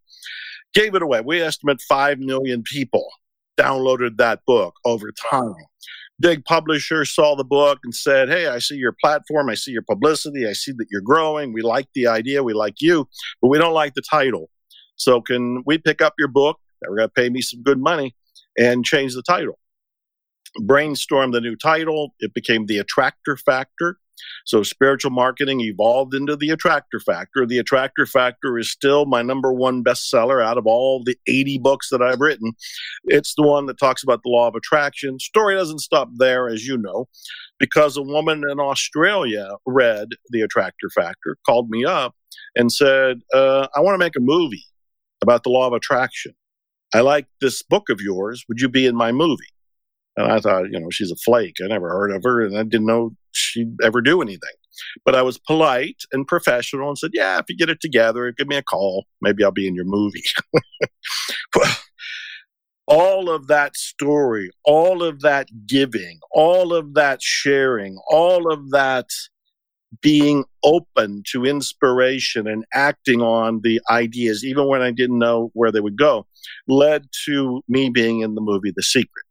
[0.72, 1.20] Gave it away.
[1.20, 3.06] We estimate 5 million people
[3.58, 5.54] downloaded that book over time.
[6.18, 9.48] Big publisher saw the book and said, Hey, I see your platform.
[9.48, 10.46] I see your publicity.
[10.46, 11.52] I see that you're growing.
[11.52, 12.42] We like the idea.
[12.42, 13.08] We like you,
[13.40, 14.50] but we don't like the title.
[14.96, 16.58] So can we pick up your book?
[16.80, 18.14] They're going to pay me some good money
[18.58, 19.58] and change the title.
[20.62, 22.14] Brainstorm the new title.
[22.20, 23.98] It became the Attractor Factor.
[24.44, 27.46] So spiritual marketing evolved into the Attractor Factor.
[27.46, 31.88] The Attractor Factor is still my number one bestseller out of all the 80 books
[31.90, 32.52] that I've written.
[33.04, 35.18] It's the one that talks about the law of attraction.
[35.18, 37.08] Story doesn't stop there, as you know,
[37.58, 42.14] because a woman in Australia read the Attractor Factor, called me up,
[42.56, 44.64] and said, uh, I want to make a movie
[45.22, 46.32] about the law of attraction.
[46.94, 48.44] I like this book of yours.
[48.48, 49.44] Would you be in my movie?
[50.16, 51.56] And I thought, you know, she's a flake.
[51.62, 54.40] I never heard of her and I didn't know she'd ever do anything.
[55.04, 58.48] But I was polite and professional and said, yeah, if you get it together, give
[58.48, 59.04] me a call.
[59.20, 60.22] Maybe I'll be in your movie.
[62.86, 69.06] all of that story, all of that giving, all of that sharing, all of that
[70.02, 75.72] being open to inspiration and acting on the ideas, even when I didn't know where
[75.72, 76.26] they would go,
[76.68, 79.24] led to me being in the movie The Secret.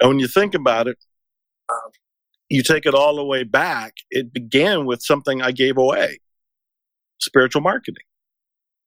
[0.00, 0.98] And when you think about it,
[2.48, 6.18] you take it all the way back, it began with something I gave away
[7.18, 8.04] spiritual marketing.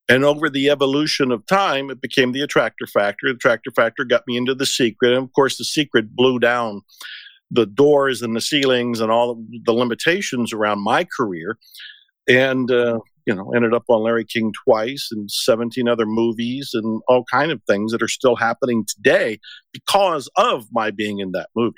[0.08, 3.28] And over the evolution of time, it became the attractor factor.
[3.28, 5.12] The attractor factor got me into the secret.
[5.12, 6.82] And of course, the secret blew down
[7.50, 11.58] the doors and the ceilings and all the limitations around my career.
[12.28, 17.02] And, uh, you know, ended up on Larry King twice and 17 other movies and
[17.08, 19.40] all kind of things that are still happening today
[19.72, 21.74] because of my being in that movie.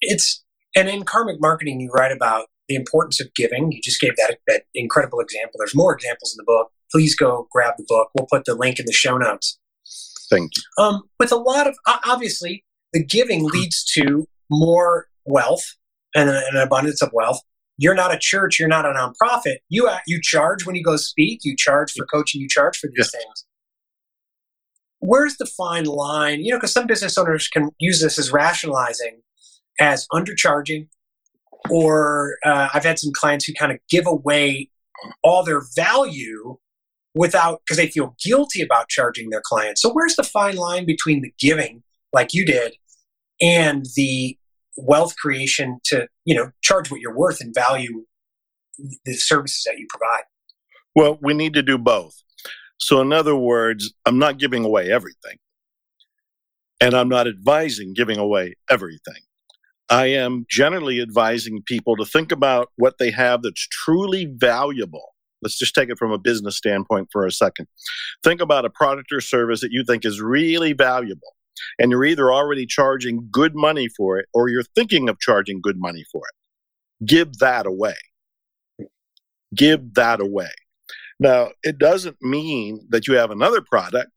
[0.00, 0.42] It's,
[0.74, 3.72] and in karmic marketing, you write about the importance of giving.
[3.72, 5.58] You just gave that, that incredible example.
[5.58, 6.70] There's more examples in the book.
[6.90, 8.10] Please go grab the book.
[8.14, 9.58] We'll put the link in the show notes.
[10.30, 10.84] Thank you.
[10.84, 15.64] Um, with a lot of, obviously, the giving leads to more wealth
[16.14, 17.40] and an abundance of wealth.
[17.78, 18.58] You're not a church.
[18.58, 19.56] You're not a nonprofit.
[19.68, 21.40] You uh, you charge when you go speak.
[21.44, 22.40] You charge for coaching.
[22.40, 23.46] You charge for these things.
[24.98, 26.40] Where's the fine line?
[26.40, 29.22] You know, because some business owners can use this as rationalizing,
[29.80, 30.88] as undercharging,
[31.70, 34.68] or uh, I've had some clients who kind of give away
[35.22, 36.58] all their value
[37.14, 39.80] without because they feel guilty about charging their clients.
[39.80, 42.74] So where's the fine line between the giving, like you did,
[43.40, 44.36] and the
[44.76, 48.04] wealth creation to you know charge what you're worth and value
[49.04, 50.24] the services that you provide?
[50.94, 52.14] Well, we need to do both.
[52.78, 55.36] So, in other words, I'm not giving away everything,
[56.80, 59.22] and I'm not advising giving away everything.
[59.90, 65.14] I am generally advising people to think about what they have that's truly valuable.
[65.42, 67.66] Let's just take it from a business standpoint for a second.
[68.22, 71.34] Think about a product or service that you think is really valuable,
[71.78, 75.78] and you're either already charging good money for it or you're thinking of charging good
[75.78, 77.06] money for it.
[77.06, 77.96] Give that away.
[79.54, 80.50] Give that away.
[81.18, 84.10] Now, it doesn't mean that you have another product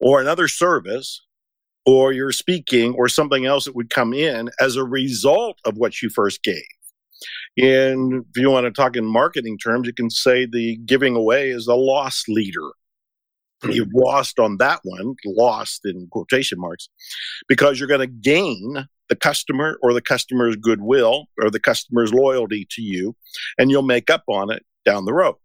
[0.00, 1.20] or another service
[1.86, 6.00] or you're speaking or something else that would come in as a result of what
[6.00, 6.62] you first gave.
[7.56, 11.50] And if you want to talk in marketing terms, you can say the giving away
[11.50, 12.70] is a loss leader.
[13.70, 16.88] You've lost on that one, lost in quotation marks,
[17.48, 22.66] because you're going to gain the customer or the customer's goodwill or the customer's loyalty
[22.70, 23.14] to you,
[23.58, 25.36] and you'll make up on it down the road.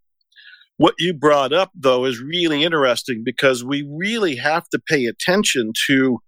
[0.76, 5.72] What you brought up, though, is really interesting because we really have to pay attention
[5.88, 6.20] to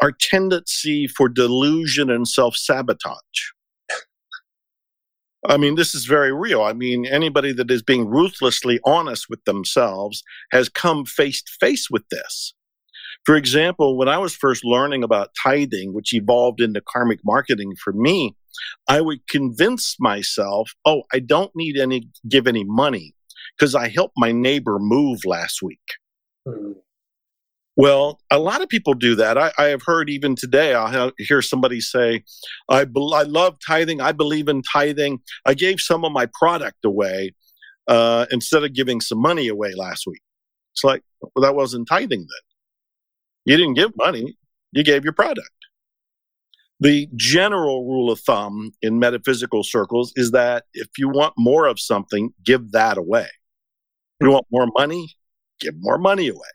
[0.00, 3.52] our tendency for delusion and self sabotage.
[5.46, 6.62] I mean, this is very real.
[6.62, 11.88] I mean, anybody that is being ruthlessly honest with themselves has come face to face
[11.90, 12.54] with this.
[13.24, 17.92] For example, when I was first learning about tithing, which evolved into karmic marketing for
[17.92, 18.36] me,
[18.88, 23.14] I would convince myself, oh, I don't need any give any money
[23.56, 25.78] because I helped my neighbor move last week.
[26.46, 26.72] Mm-hmm.
[27.78, 29.38] Well, a lot of people do that.
[29.38, 32.24] I, I have heard even today, I'll hear somebody say,
[32.68, 34.00] I, be- I love tithing.
[34.00, 35.20] I believe in tithing.
[35.46, 37.36] I gave some of my product away
[37.86, 40.20] uh, instead of giving some money away last week.
[40.74, 42.26] It's like, well, that wasn't tithing then.
[43.44, 44.36] You didn't give money,
[44.72, 45.48] you gave your product.
[46.80, 51.78] The general rule of thumb in metaphysical circles is that if you want more of
[51.78, 53.28] something, give that away.
[54.20, 55.14] If you want more money,
[55.60, 56.48] give more money away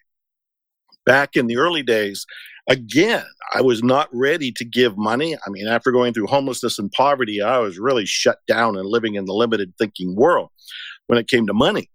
[1.05, 2.25] back in the early days,
[2.69, 5.35] again, I was not ready to give money.
[5.35, 9.15] I mean, after going through homelessness and poverty, I was really shut down and living
[9.15, 10.49] in the limited thinking world
[11.07, 11.89] when it came to money.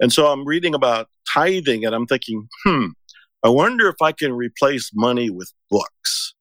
[0.00, 2.86] And so I'm reading about tithing and I'm thinking, hmm,
[3.42, 6.34] I wonder if I can replace money with books.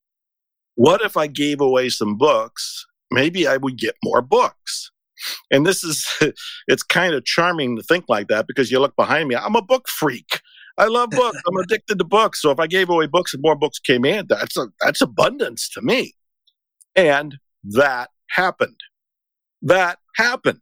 [0.75, 2.85] What if I gave away some books?
[3.11, 4.91] Maybe I would get more books.
[5.51, 6.07] And this is,
[6.67, 9.61] it's kind of charming to think like that because you look behind me, I'm a
[9.61, 10.41] book freak.
[10.77, 11.37] I love books.
[11.47, 12.41] I'm addicted to books.
[12.41, 15.69] So if I gave away books and more books came in, that's a, that's abundance
[15.69, 16.13] to me.
[16.95, 18.79] And that happened.
[19.61, 20.61] That happened.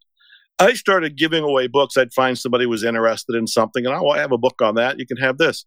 [0.60, 1.96] I started giving away books.
[1.96, 5.00] I'd find somebody was interested in something, and oh, I have a book on that.
[5.00, 5.66] You can have this.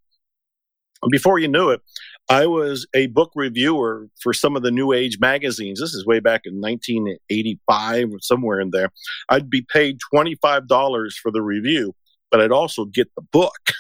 [1.11, 1.81] Before you knew it,
[2.29, 5.81] I was a book reviewer for some of the New Age magazines.
[5.81, 8.91] This is way back in 1985 or somewhere in there.
[9.29, 11.95] I'd be paid $25 for the review
[12.33, 13.71] but I'd also get the book.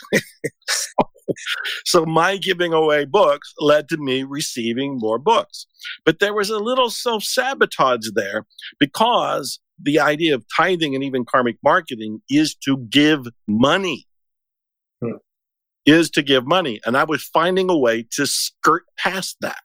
[0.68, 0.92] so,
[1.84, 5.66] so my giving away books led to me receiving more books.
[6.04, 8.46] But there was a little self sabotage there
[8.78, 14.06] because the idea of tithing and even karmic marketing is to give money.
[15.02, 15.16] Hmm.
[15.84, 16.80] Is to give money.
[16.86, 19.58] And I was finding a way to skirt past that.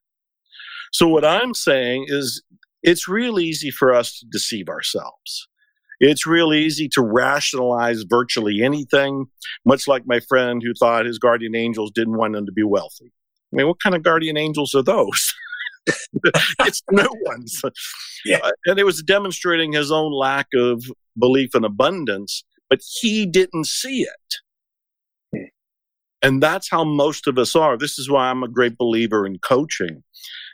[0.92, 2.42] So, what I'm saying is,
[2.82, 5.48] it's real easy for us to deceive ourselves.
[6.00, 9.26] It's real easy to rationalize virtually anything,
[9.66, 13.12] much like my friend who thought his guardian angels didn't want him to be wealthy.
[13.52, 15.34] I mean, what kind of guardian angels are those?
[16.60, 17.62] it's no ones.
[18.26, 18.40] Yeah.
[18.44, 20.84] Uh, and it was demonstrating his own lack of
[21.18, 24.36] belief in abundance, but he didn't see it.
[25.36, 25.46] Hmm.
[26.22, 27.78] And that's how most of us are.
[27.78, 30.04] This is why I'm a great believer in coaching.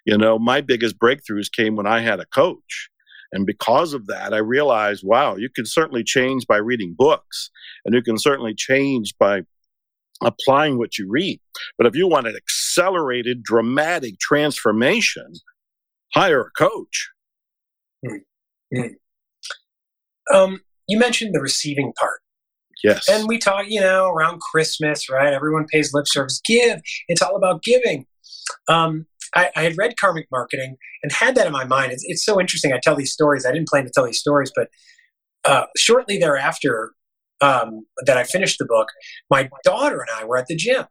[0.06, 2.90] You know, my biggest breakthroughs came when I had a coach.
[3.34, 7.50] And because of that, I realized, wow, you can certainly change by reading books,
[7.84, 9.42] and you can certainly change by
[10.24, 11.42] applying what you read.
[11.78, 15.34] But if you want an accelerated, dramatic transformation,
[16.14, 17.10] hire a coach.
[18.06, 18.88] Mm-hmm.
[20.34, 22.22] Um, you mentioned the receiving part.
[22.84, 23.08] Yes.
[23.10, 25.34] And we talk, you know, around Christmas, right?
[25.34, 26.42] Everyone pays lip service.
[26.46, 26.82] Give.
[27.08, 28.06] It's all about giving.
[28.68, 31.92] Um, I, I, had read karmic marketing and had that in my mind.
[31.92, 32.74] It's, it's so interesting.
[32.74, 33.46] I tell these stories.
[33.46, 34.70] I didn't plan to tell these stories, but
[35.46, 36.92] uh, shortly thereafter
[37.42, 38.88] um, that I finished the book,
[39.30, 40.86] my daughter and I were at the gym.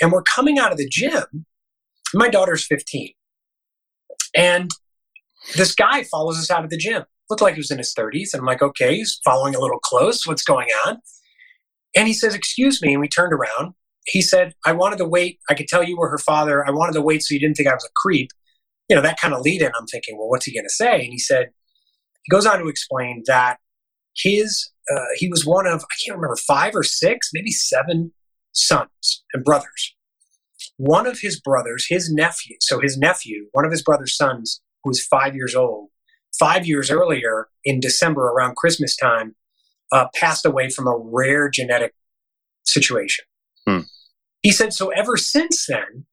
[0.00, 1.46] And we're coming out of the gym.
[2.14, 3.12] My daughter's 15.
[4.34, 4.70] And
[5.56, 7.04] this guy follows us out of the gym.
[7.28, 8.32] Looked like he was in his 30s.
[8.32, 10.26] And I'm like, okay, he's following a little close.
[10.26, 10.98] What's going on?
[11.94, 12.92] And he says, Excuse me.
[12.92, 13.74] And we turned around.
[14.06, 15.38] He said, I wanted to wait.
[15.50, 16.66] I could tell you were her father.
[16.66, 18.30] I wanted to wait so you didn't think I was a creep.
[18.88, 19.72] You know, that kind of lead in.
[19.78, 20.94] I'm thinking, well, what's he going to say?
[20.94, 21.50] And he said,
[22.22, 23.58] he goes on to explain that
[24.16, 28.12] his, uh, he was one of, I can't remember, five or six, maybe seven
[28.52, 29.94] sons and brothers.
[30.76, 34.90] One of his brothers, his nephew, so his nephew, one of his brother's sons, who
[34.90, 35.88] was five years old,
[36.38, 39.34] five years earlier in December around Christmas time,
[39.92, 41.94] uh, passed away from a rare genetic
[42.64, 43.24] situation.
[43.66, 43.80] Hmm.
[44.46, 46.06] He said, so ever since then,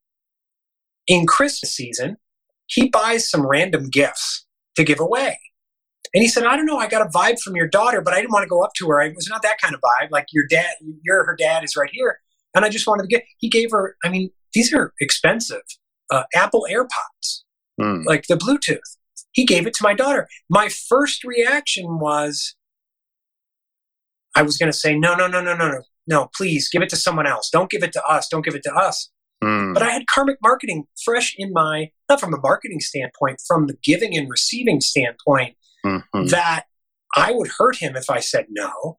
[1.06, 2.18] in Christmas season,
[2.66, 5.38] he buys some random gifts to give away.
[6.16, 8.18] And he said, I don't know, I got a vibe from your daughter, but I
[8.18, 9.02] didn't want to go up to her.
[9.02, 10.10] It was not that kind of vibe.
[10.10, 10.72] Like your dad,
[11.04, 12.22] you're her dad is right here.
[12.56, 15.62] And I just wanted to get, he gave her, I mean, these are expensive
[16.10, 17.44] uh, Apple AirPods,
[17.80, 18.04] mm.
[18.08, 18.98] like the Bluetooth.
[19.34, 20.28] He gave it to my daughter.
[20.50, 22.56] My first reaction was,
[24.36, 26.90] I was going to say, no, no, no, no, no, no, no, please give it
[26.90, 27.50] to someone else.
[27.52, 28.28] Don't give it to us.
[28.28, 29.10] Don't give it to us.
[29.44, 29.74] Mm.
[29.74, 33.78] But I had karmic marketing fresh in my, not from a marketing standpoint, from the
[33.84, 36.26] giving and receiving standpoint, mm-hmm.
[36.28, 36.66] that
[37.16, 38.98] I would hurt him if I said no.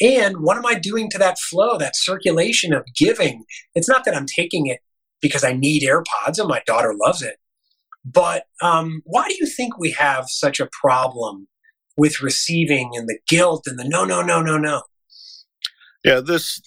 [0.00, 3.44] And what am I doing to that flow, that circulation of giving?
[3.74, 4.80] It's not that I'm taking it
[5.20, 7.36] because I need AirPods and my daughter loves it.
[8.04, 11.48] But um, why do you think we have such a problem
[11.96, 14.82] with receiving and the guilt and the no, no, no, no, no.
[16.04, 16.60] Yeah, this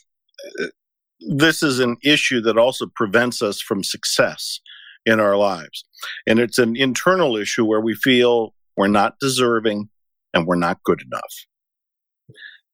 [1.20, 4.60] this is an issue that also prevents us from success
[5.06, 5.86] in our lives.
[6.28, 9.90] And it's an internal issue where we feel we're not deserving
[10.34, 11.34] and we're not good enough.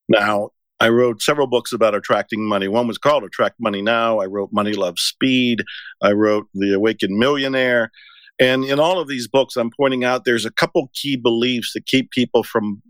[0.10, 0.50] Now,
[0.80, 2.68] I wrote several books about attracting money.
[2.68, 4.20] One was called Attract Money Now.
[4.20, 5.64] I wrote Money Love Speed.
[6.02, 7.92] I wrote The Awakened Millionaire.
[8.40, 11.86] And in all of these books, I'm pointing out there's a couple key beliefs that
[11.86, 12.82] keep people from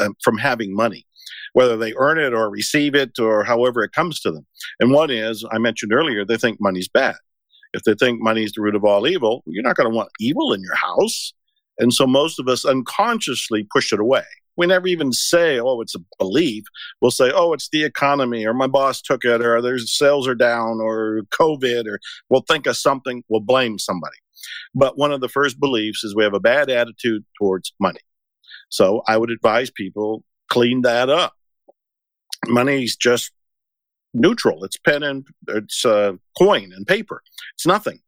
[0.00, 1.06] uh, from having money,
[1.52, 4.46] whether they earn it or receive it or however it comes to them.
[4.80, 7.16] And one is, I mentioned earlier, they think money's bad.
[7.74, 10.10] If they think money is the root of all evil, you're not going to want
[10.20, 11.32] evil in your house.
[11.78, 14.24] And so most of us unconsciously push it away.
[14.58, 16.64] We never even say, oh, it's a belief.
[17.00, 20.34] We'll say, oh, it's the economy, or my boss took it, or there's sales are
[20.34, 21.98] down, or COVID, or
[22.28, 24.16] we'll think of something, we'll blame somebody.
[24.74, 28.00] But one of the first beliefs is we have a bad attitude towards money.
[28.68, 31.34] So I would advise people clean that up.
[32.46, 33.32] Money's just
[34.12, 34.64] neutral.
[34.64, 37.22] It's pen and it's uh, coin and paper.
[37.54, 38.00] It's nothing.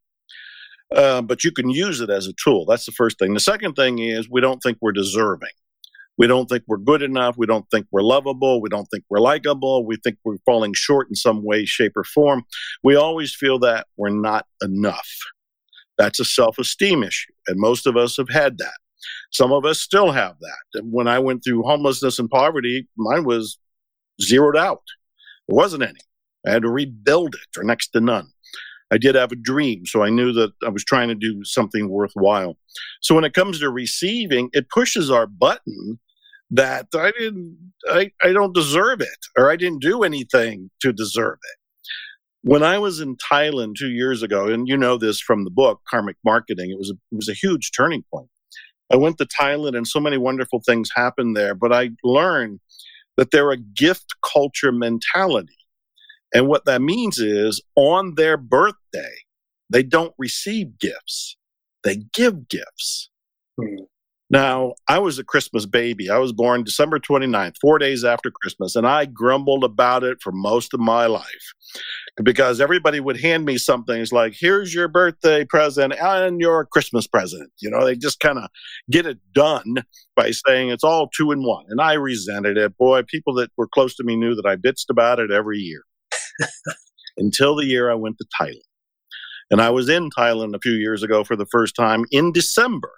[0.94, 2.66] Uh, but you can use it as a tool.
[2.66, 3.32] That's the first thing.
[3.32, 5.48] The second thing is we don't think we're deserving.
[6.18, 7.36] We don't think we're good enough.
[7.36, 8.60] We don't think we're lovable.
[8.60, 9.84] We don't think we're likable.
[9.84, 12.44] We think we're falling short in some way, shape, or form.
[12.84, 15.08] We always feel that we're not enough.
[15.96, 17.32] That's a self esteem issue.
[17.48, 18.78] And most of us have had that.
[19.34, 20.80] Some of us still have that.
[20.80, 23.58] And when I went through homelessness and poverty, mine was
[24.22, 24.82] zeroed out.
[25.48, 25.98] There wasn't any.
[26.46, 28.28] I had to rebuild it or next to none.
[28.92, 31.88] I did have a dream, so I knew that I was trying to do something
[31.88, 32.56] worthwhile.
[33.02, 35.98] So when it comes to receiving, it pushes our button
[36.50, 41.38] that I didn't I, I don't deserve it or I didn't do anything to deserve
[41.42, 41.58] it.
[42.48, 45.80] When I was in Thailand two years ago, and you know this from the book
[45.90, 48.28] Karmic Marketing, it was a, it was a huge turning point.
[48.94, 51.56] I went to Thailand, and so many wonderful things happened there.
[51.56, 52.60] But I learned
[53.16, 55.58] that they're a gift culture mentality,
[56.32, 59.16] and what that means is on their birthday,
[59.68, 61.36] they don't receive gifts;
[61.82, 63.10] they give gifts.
[63.60, 63.82] Hmm.
[64.30, 66.08] Now, I was a Christmas baby.
[66.08, 70.30] I was born December 29th, four days after Christmas, and I grumbled about it for
[70.30, 71.52] most of my life
[72.22, 74.00] because everybody would hand me something.
[74.00, 77.50] It's like, here's your birthday present and your Christmas present.
[77.60, 78.48] You know, they just kind of
[78.90, 79.84] get it done
[80.14, 81.64] by saying it's all two in one.
[81.68, 82.76] And I resented it.
[82.78, 85.82] Boy, people that were close to me knew that I bitched about it every year
[87.16, 88.60] until the year I went to Thailand.
[89.50, 92.92] And I was in Thailand a few years ago for the first time in December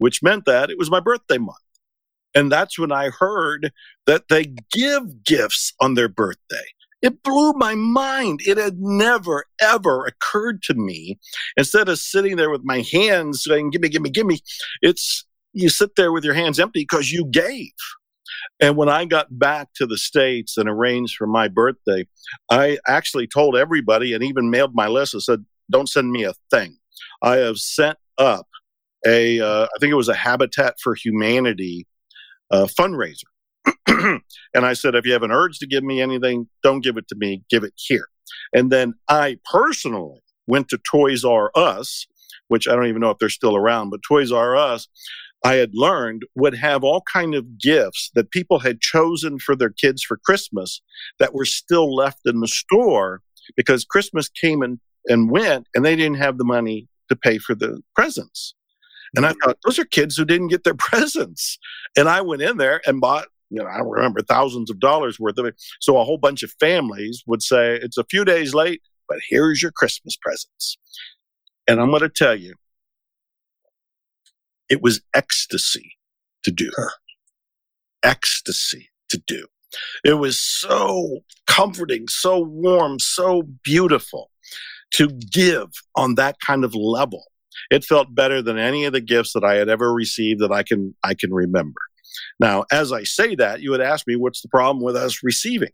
[0.00, 1.58] which meant that it was my birthday month.
[2.34, 3.70] And that's when I heard
[4.06, 6.64] that they give gifts on their birthday.
[7.02, 8.40] It blew my mind.
[8.44, 11.18] It had never, ever occurred to me.
[11.56, 14.40] Instead of sitting there with my hands saying, Gimme, gimme, gimme,
[14.82, 17.72] it's you sit there with your hands empty because you gave.
[18.60, 22.06] And when I got back to the States and arranged for my birthday,
[22.50, 25.14] I actually told everybody and even mailed my list.
[25.14, 26.76] I said, Don't send me a thing.
[27.22, 28.46] I have sent up
[29.06, 31.86] a uh, I think it was a Habitat for Humanity
[32.50, 33.24] uh, fundraiser.
[33.86, 34.22] and
[34.54, 37.16] I said, if you have an urge to give me anything, don't give it to
[37.16, 38.08] me, give it here.
[38.52, 42.06] And then I personally went to Toys R Us,
[42.48, 44.88] which I don't even know if they're still around, but Toys R Us
[45.44, 49.70] I had learned would have all kind of gifts that people had chosen for their
[49.70, 50.82] kids for Christmas
[51.18, 53.22] that were still left in the store
[53.56, 57.54] because Christmas came and, and went and they didn't have the money to pay for
[57.54, 58.54] the presents.
[59.16, 59.36] And I mm.
[59.42, 61.58] thought, those are kids who didn't get their presents.
[61.96, 65.18] And I went in there and bought, you know, I don't remember thousands of dollars
[65.18, 65.54] worth of it.
[65.80, 69.60] So a whole bunch of families would say, it's a few days late, but here's
[69.60, 70.78] your Christmas presents.
[71.66, 72.54] And I'm going to tell you,
[74.68, 75.96] it was ecstasy
[76.44, 76.70] to do.
[76.76, 76.90] Huh.
[78.02, 79.46] Ecstasy to do.
[80.04, 84.30] It was so comforting, so warm, so beautiful
[84.94, 87.24] to give on that kind of level.
[87.70, 90.62] It felt better than any of the gifts that I had ever received that I
[90.62, 91.80] can I can remember.
[92.38, 95.70] Now, as I say that, you would ask me what's the problem with us receiving?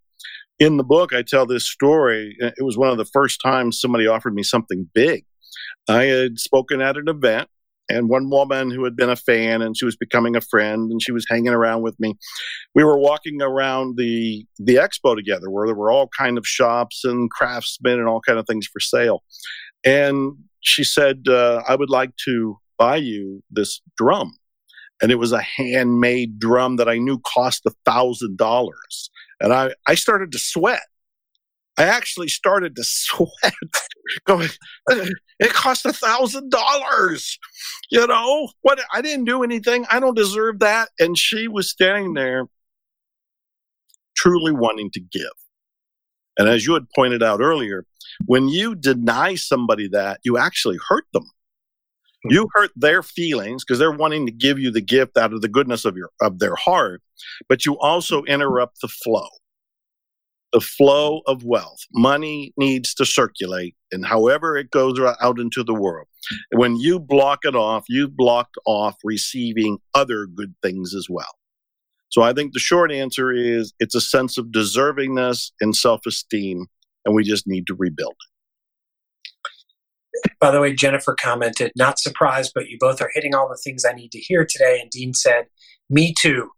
[0.59, 2.35] In the book, I tell this story.
[2.39, 5.25] It was one of the first times somebody offered me something big.
[5.89, 7.49] I had spoken at an event
[7.89, 11.01] and one woman who had been a fan and she was becoming a friend and
[11.03, 12.15] she was hanging around with me
[12.75, 17.05] we were walking around the the expo together where there were all kind of shops
[17.05, 19.23] and craftsmen and all kind of things for sale
[19.85, 24.33] and she said uh, i would like to buy you this drum
[25.03, 29.71] and it was a handmade drum that i knew cost a thousand dollars and i
[29.87, 30.83] i started to sweat
[31.79, 33.55] I actually started to sweat
[34.27, 34.49] going,
[35.39, 37.39] it cost a thousand dollars.
[37.91, 39.85] You know, what I didn't do anything.
[39.91, 40.89] I don't deserve that.
[40.99, 42.47] And she was standing there
[44.17, 45.23] truly wanting to give.
[46.39, 47.85] And as you had pointed out earlier,
[48.27, 51.31] when you deny somebody that, you actually hurt them.
[52.31, 55.49] You hurt their feelings because they're wanting to give you the gift out of the
[55.49, 57.03] goodness of your of their heart,
[57.49, 59.29] but you also interrupt the flow
[60.57, 61.81] the flow of wealth.
[61.93, 66.09] Money needs to circulate, and however it goes out into the world.
[66.53, 71.35] When you block it off, you've blocked off receiving other good things as well.
[72.09, 76.67] So I think the short answer is it's a sense of deservingness and self esteem,
[77.05, 78.36] and we just need to rebuild it.
[80.41, 83.85] By the way, Jennifer commented, not surprised, but you both are hitting all the things
[83.85, 84.79] I need to hear today.
[84.81, 85.47] And Dean said,
[85.89, 86.51] me too.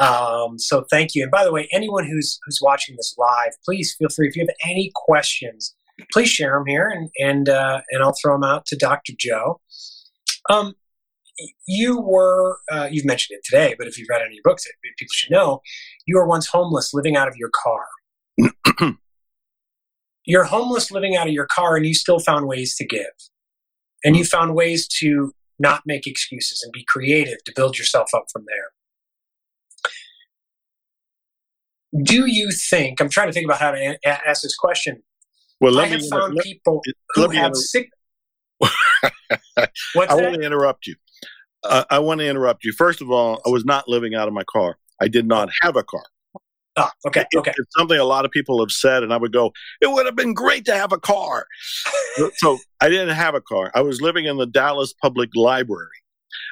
[0.00, 1.22] Um, so thank you.
[1.22, 4.28] And by the way, anyone who's who's watching this live, please feel free.
[4.28, 5.74] If you have any questions,
[6.12, 9.12] please share them here, and and uh, and I'll throw them out to Dr.
[9.18, 9.60] Joe.
[10.50, 10.74] Um,
[11.66, 14.66] you were uh, you've mentioned it today, but if you've read any books,
[14.98, 15.60] people should know
[16.06, 18.92] you were once homeless, living out of your car.
[20.24, 23.12] You're homeless, living out of your car, and you still found ways to give,
[24.04, 28.24] and you found ways to not make excuses and be creative to build yourself up
[28.32, 28.70] from there
[32.00, 33.00] do you think?
[33.00, 35.02] I'm trying to think about how to a- ask this question.
[35.60, 36.80] Well, let I have me, found let, people
[37.14, 37.90] who have sick.
[39.56, 40.96] I want to interrupt you.
[41.62, 42.72] Uh, I want to interrupt you.
[42.72, 44.78] First of all, I was not living out of my car.
[45.00, 46.04] I did not have a car.
[46.76, 47.52] Oh, okay, okay.
[47.54, 49.52] It's something a lot of people have said, and I would go,
[49.82, 51.46] "It would have been great to have a car."
[52.36, 53.70] so I didn't have a car.
[53.74, 55.88] I was living in the Dallas Public Library,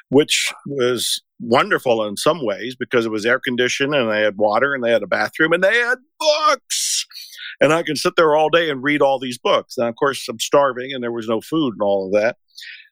[0.09, 4.75] which was wonderful in some ways because it was air conditioned and they had water
[4.75, 7.05] and they had a bathroom and they had books.
[7.59, 9.77] And I could sit there all day and read all these books.
[9.77, 12.37] And of course, I'm starving and there was no food and all of that.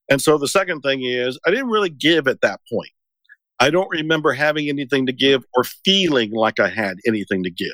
[0.09, 2.91] And so the second thing is, I didn't really give at that point.
[3.59, 7.69] I don't remember having anything to give or feeling like I had anything to give.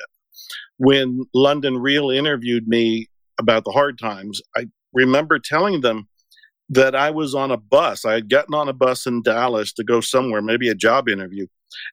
[0.78, 3.08] When London Real interviewed me
[3.38, 6.08] about the hard times, I remember telling them
[6.68, 8.04] that I was on a bus.
[8.04, 11.46] I had gotten on a bus in Dallas to go somewhere, maybe a job interview.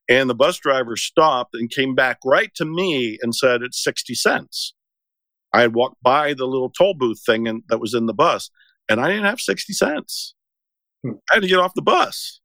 [0.10, 4.16] And the bus driver stopped and came back right to me and said, It's 60
[4.16, 4.74] cents.
[5.54, 8.50] I had walked by the little toll booth thing and, that was in the bus,
[8.90, 10.34] and I didn't have 60 cents.
[11.04, 11.14] Hmm.
[11.32, 12.40] I had to get off the bus.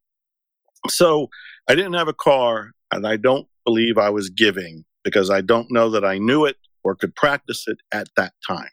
[0.89, 1.28] So
[1.68, 5.70] I didn't have a car, and I don't believe I was giving because I don't
[5.70, 8.70] know that I knew it or could practice it at that time.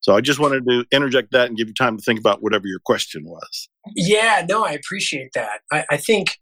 [0.00, 2.66] So I just wanted to interject that and give you time to think about whatever
[2.66, 3.68] your question was.
[3.94, 5.60] Yeah, no, I appreciate that.
[5.72, 6.38] I, I think,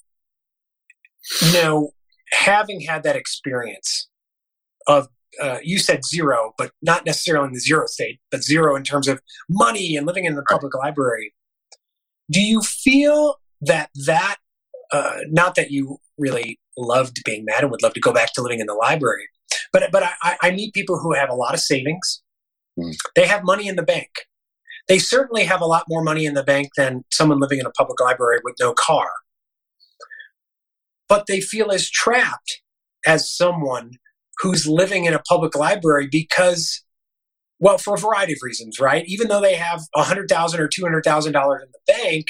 [1.41, 1.91] you know,
[2.33, 4.09] having had that experience
[4.89, 5.09] of
[5.41, 9.07] uh, you said zero, but not necessarily in the zero state, but zero in terms
[9.07, 10.87] of money and living in the public right.
[10.87, 11.33] library.
[12.31, 14.37] Do you feel that that,
[14.93, 18.43] uh, not that you really loved being that and would love to go back to
[18.43, 19.29] living in the library,
[19.73, 22.23] but but I, I meet people who have a lot of savings,
[22.79, 22.95] Mm.
[23.15, 24.11] They have money in the bank.
[24.89, 27.71] They certainly have a lot more money in the bank than someone living in a
[27.71, 29.09] public library with no car.
[31.09, 32.61] But they feel as trapped
[33.07, 33.93] as someone
[34.39, 36.83] who's living in a public library because,
[37.61, 39.05] well, for a variety of reasons, right?
[39.07, 42.27] Even though they have 100,000 or $200,000 in the bank,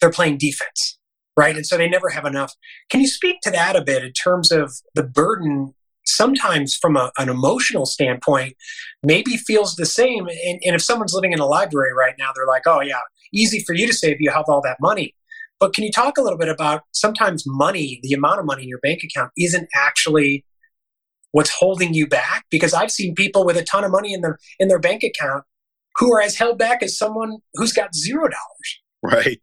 [0.00, 0.98] they're playing defense.
[1.36, 1.56] Right?
[1.56, 2.54] And so they never have enough.
[2.90, 5.74] Can you speak to that a bit in terms of the burden?
[6.08, 8.54] Sometimes, from a, an emotional standpoint,
[9.02, 10.28] maybe feels the same.
[10.28, 13.00] And, and if someone's living in a library right now, they're like, "Oh yeah,
[13.34, 15.14] easy for you to say if you have all that money."
[15.58, 18.68] But can you talk a little bit about sometimes money, the amount of money in
[18.68, 20.44] your bank account isn't actually
[21.32, 22.44] what's holding you back?
[22.50, 25.44] Because I've seen people with a ton of money in their in their bank account
[25.96, 28.80] who are as held back as someone who's got zero dollars.
[29.06, 29.40] Right.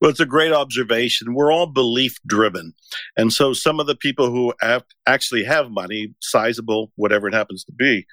[0.00, 1.34] Well, it's a great observation.
[1.34, 2.72] We're all belief driven.
[3.16, 7.64] And so some of the people who have, actually have money, sizable, whatever it happens
[7.64, 8.06] to be,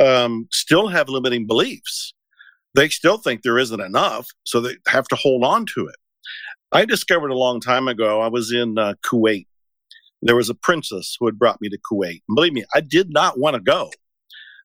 [0.00, 2.14] um, still have limiting beliefs.
[2.74, 5.96] They still think there isn't enough, so they have to hold on to it.
[6.72, 9.46] I discovered a long time ago, I was in uh, Kuwait.
[10.22, 12.20] There was a princess who had brought me to Kuwait.
[12.28, 13.90] And believe me, I did not want to go.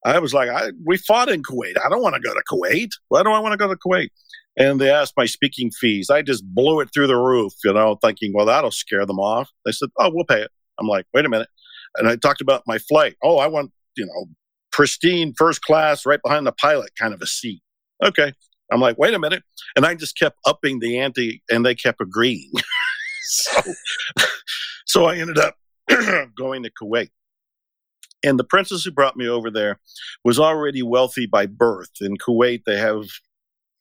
[0.06, 1.74] I was like, I, we fought in Kuwait.
[1.84, 2.90] I don't want to go to Kuwait.
[3.08, 4.10] Why do I want to go to Kuwait?
[4.58, 6.10] And they asked my speaking fees.
[6.10, 9.51] I just blew it through the roof, you know, thinking, well, that'll scare them off.
[9.66, 10.51] They said, oh, we'll pay it.
[10.80, 11.49] I'm like, wait a minute.
[11.97, 13.16] And I talked about my flight.
[13.24, 14.28] Oh, I want, you know,
[14.72, 17.62] pristine first class right behind the pilot kind of a seat.
[18.03, 18.34] Okay.
[18.72, 19.43] I'm like, wait a minute.
[19.76, 22.51] And I just kept upping the ante and they kept agreeing.
[23.24, 23.62] so,
[24.86, 25.56] so I ended up
[26.38, 27.10] going to Kuwait.
[28.24, 29.80] And the princess who brought me over there
[30.24, 31.91] was already wealthy by birth.
[32.01, 33.06] In Kuwait, they have,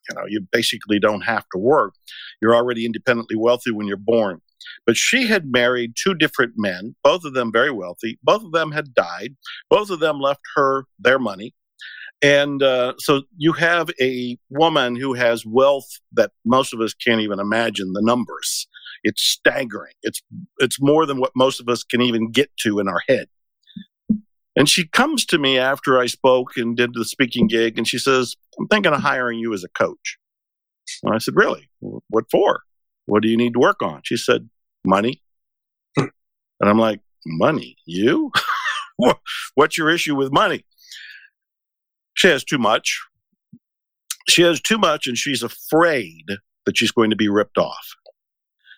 [0.09, 1.95] you know, you basically don't have to work.
[2.41, 4.41] You're already independently wealthy when you're born.
[4.87, 8.19] But she had married two different men, both of them very wealthy.
[8.23, 9.37] Both of them had died.
[9.69, 11.55] Both of them left her their money.
[12.23, 17.21] And uh, so you have a woman who has wealth that most of us can't
[17.21, 18.67] even imagine the numbers.
[19.03, 19.93] It's staggering.
[20.03, 20.23] It's
[20.59, 23.27] it's more than what most of us can even get to in our head.
[24.57, 27.99] And she comes to me after I spoke and did the speaking gig, and she
[27.99, 30.19] says, "I'm thinking of hiring you as a coach."
[31.03, 31.71] And I said, "Really?
[31.81, 32.63] What for?
[33.07, 34.49] What do you need to work on?" She said,
[34.85, 35.23] "Money."
[35.97, 36.11] and
[36.61, 37.77] I'm like, "Money?
[37.85, 38.31] You?
[39.55, 40.65] What's your issue with money?"
[42.15, 43.01] She has too much.
[44.29, 46.25] She has too much, and she's afraid
[46.65, 47.95] that she's going to be ripped off.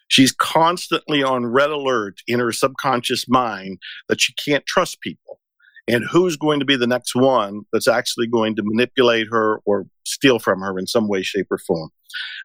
[0.08, 5.40] She's constantly on red alert in her subconscious mind that she can't trust people.
[5.88, 9.86] And who's going to be the next one that's actually going to manipulate her or
[10.04, 11.90] steal from her in some way, shape, or form?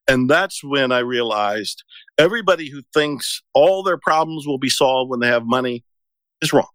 [0.08, 1.84] And that's when I realized
[2.18, 5.84] everybody who thinks all their problems will be solved when they have money
[6.42, 6.68] is wrong.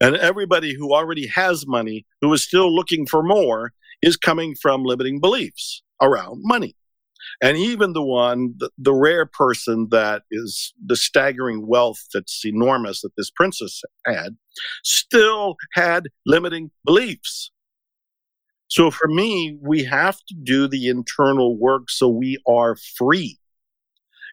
[0.00, 3.72] And everybody who already has money, who is still looking for more,
[4.02, 6.74] is coming from limiting beliefs around money.
[7.42, 13.02] And even the one, the, the, rare person that is the staggering wealth that's enormous
[13.02, 14.36] that this princess had,
[14.82, 17.50] still had limiting beliefs.
[18.68, 23.38] So for me, we have to do the internal work so we are free.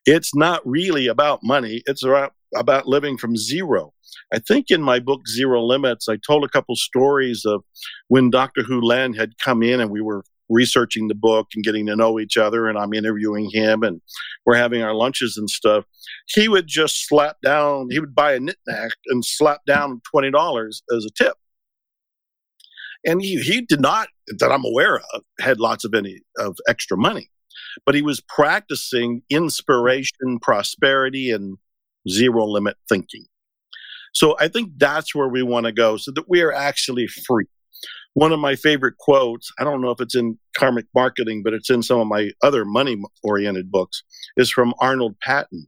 [0.05, 3.93] It's not really about money, it's about, about living from zero.
[4.33, 7.63] I think in my book, Zero Limits, I told a couple stories of
[8.07, 8.63] when Dr.
[8.63, 12.19] Hew Len had come in and we were researching the book and getting to know
[12.19, 14.01] each other, and I'm interviewing him and
[14.45, 15.85] we're having our lunches and stuff.
[16.27, 21.05] He would just slap down, he would buy a knickknack and slap down $20 as
[21.05, 21.33] a tip.
[23.05, 26.97] And he, he did not, that I'm aware of, had lots of any of extra
[26.97, 27.31] money,
[27.85, 31.57] but he was practicing inspiration, prosperity, and
[32.07, 33.25] zero limit thinking.
[34.13, 37.47] So I think that's where we want to go so that we are actually free.
[38.13, 41.69] One of my favorite quotes, I don't know if it's in Karmic Marketing, but it's
[41.69, 44.03] in some of my other money oriented books,
[44.35, 45.67] is from Arnold Patent.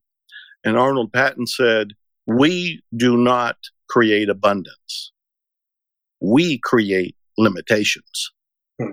[0.65, 1.93] And Arnold Patent said,
[2.27, 3.57] We do not
[3.89, 5.11] create abundance,
[6.19, 8.31] we create limitations.
[8.81, 8.91] Hmm.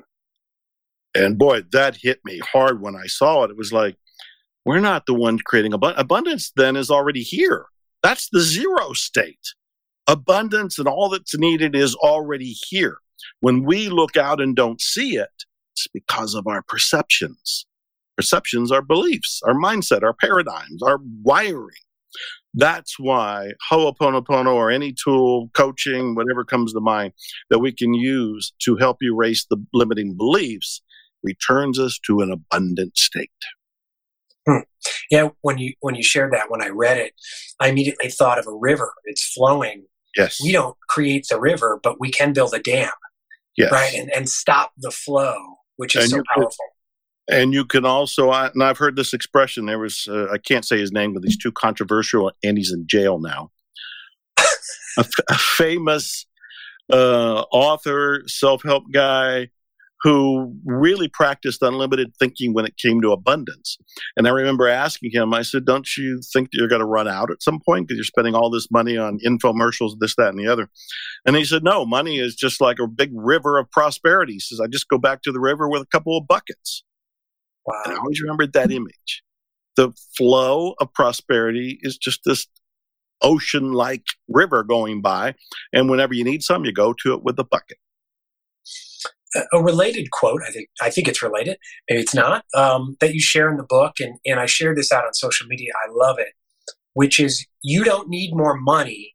[1.14, 3.51] And boy, that hit me hard when I saw it.
[3.51, 3.96] It was like,
[4.64, 6.01] we're not the ones creating abundance.
[6.01, 7.66] Abundance then is already here.
[8.03, 9.40] That's the zero state.
[10.07, 12.98] Abundance and all that's needed is already here.
[13.41, 15.29] When we look out and don't see it,
[15.73, 17.66] it's because of our perceptions.
[18.16, 21.77] Perceptions are beliefs, our mindset, our paradigms, our wiring.
[22.53, 27.12] That's why Ho'oponopono or any tool, coaching, whatever comes to mind
[27.49, 30.83] that we can use to help erase the limiting beliefs
[31.23, 33.31] returns us to an abundant state.
[34.49, 34.61] Hmm.
[35.11, 37.12] Yeah, when you when you shared that, when I read it,
[37.61, 38.93] I immediately thought of a river.
[39.05, 39.85] It's flowing.
[40.16, 40.41] Yes.
[40.43, 42.91] We don't create the river, but we can build a dam.
[43.57, 43.72] Yes.
[43.72, 45.36] Right, and and stop the flow,
[45.76, 46.51] which is and so powerful.
[47.28, 49.66] Can, and you can also, and I've heard this expression.
[49.66, 52.86] There was, uh, I can't say his name, but he's too controversial, and he's in
[52.86, 53.51] jail now.
[54.38, 54.44] a,
[55.01, 56.26] f- a famous
[56.92, 59.51] uh, author, self help guy
[60.03, 63.76] who really practiced unlimited thinking when it came to abundance.
[64.16, 67.30] And I remember asking him, I said, Don't you think you're going to run out
[67.30, 70.48] at some point because you're spending all this money on infomercials, this, that, and the
[70.48, 70.70] other?
[71.26, 74.34] And he said, No, money is just like a big river of prosperity.
[74.34, 76.82] He says, I just go back to the river with a couple of buckets.
[77.66, 77.82] Wow.
[77.84, 79.22] And I always remembered that image.
[79.76, 82.46] The flow of prosperity is just this
[83.22, 85.34] ocean like river going by.
[85.74, 87.76] And whenever you need some, you go to it with a bucket
[89.53, 91.57] a related quote, I think I think it's related,
[91.89, 94.93] maybe it's not, um, that you share in the book, and, and I shared this
[94.93, 95.72] out on social media.
[95.87, 96.33] I love it,
[96.95, 99.14] which is you don't need more money,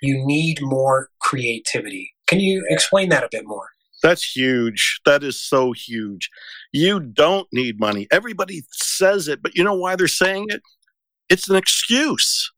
[0.00, 2.14] you need more creativity.
[2.26, 3.70] Can you explain that a bit more?
[4.02, 5.00] That's huge.
[5.06, 6.30] That is so huge.
[6.72, 8.06] You don't need money.
[8.12, 10.62] Everybody says it, but you know why they're saying it?
[11.28, 12.52] It's an excuse.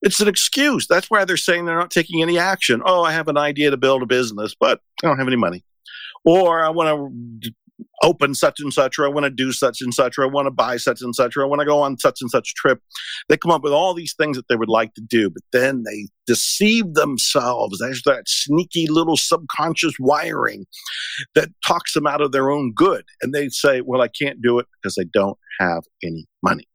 [0.00, 0.88] It's an excuse.
[0.88, 2.82] That's why they're saying they're not taking any action.
[2.84, 5.62] Oh, I have an idea to build a business, but I don't have any money
[6.24, 7.12] or I want
[7.42, 7.52] to
[8.02, 10.46] open such and such, or I want to do such and such, or I want
[10.46, 12.80] to buy such and such, or I want to go on such and such trip.
[13.28, 15.84] They come up with all these things that they would like to do, but then
[15.84, 17.78] they deceive themselves.
[17.78, 20.66] There's that sneaky little subconscious wiring
[21.34, 23.04] that talks them out of their own good.
[23.22, 26.66] And they say, Well, I can't do it because I don't have any money.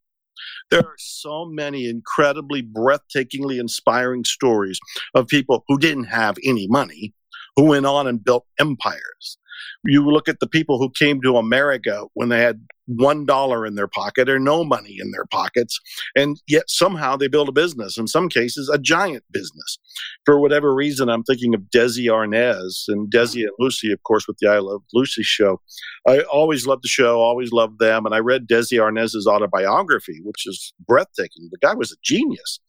[0.69, 4.79] There are so many incredibly breathtakingly inspiring stories
[5.15, 7.13] of people who didn't have any money
[7.57, 9.37] who went on and built empires.
[9.83, 13.75] You look at the people who came to America when they had one dollar in
[13.75, 15.77] their pocket or no money in their pockets,
[16.15, 17.97] and yet somehow they built a business.
[17.97, 19.79] In some cases, a giant business.
[20.25, 24.37] For whatever reason, I'm thinking of Desi Arnaz and Desi and Lucy, of course, with
[24.39, 25.59] the I Love Lucy show.
[26.07, 30.45] I always loved the show, always loved them, and I read Desi Arnaz's autobiography, which
[30.45, 31.49] is breathtaking.
[31.51, 32.59] The guy was a genius.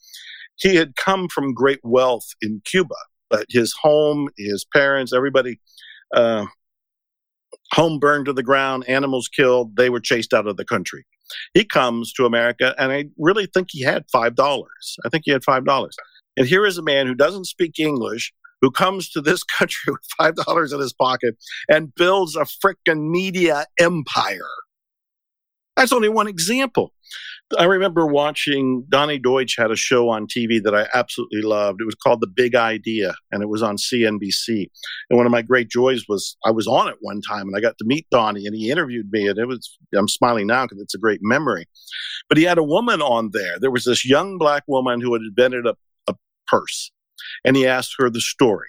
[0.57, 2.97] He had come from great wealth in Cuba
[3.31, 5.61] but his home, his parents, everybody,
[6.15, 6.47] uh,
[7.73, 11.05] home burned to the ground, animals killed, they were chased out of the country.
[11.55, 14.65] He comes to America, and I really think he had $5.
[15.05, 15.91] I think he had $5.
[16.37, 20.35] And here is a man who doesn't speak English, who comes to this country with
[20.37, 21.37] $5 in his pocket
[21.69, 24.41] and builds a frickin' media empire.
[25.77, 26.93] That's only one example.
[27.57, 31.81] I remember watching Donny Deutsch had a show on TV that I absolutely loved.
[31.81, 34.67] It was called The Big Idea, and it was on CNBC.
[35.09, 37.61] And one of my great joys was I was on it one time, and I
[37.61, 40.83] got to meet Donny, and he interviewed me, and it was I'm smiling now because
[40.83, 41.67] it's a great memory.
[42.29, 43.59] But he had a woman on there.
[43.59, 45.75] There was this young black woman who had invented a,
[46.07, 46.15] a
[46.49, 46.91] purse,
[47.47, 48.69] and he asked her the story.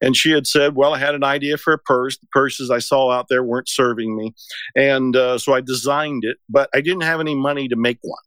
[0.00, 2.18] And she had said, Well, I had an idea for a purse.
[2.18, 4.34] The purses I saw out there weren't serving me.
[4.76, 8.22] And uh, so I designed it, but I didn't have any money to make one.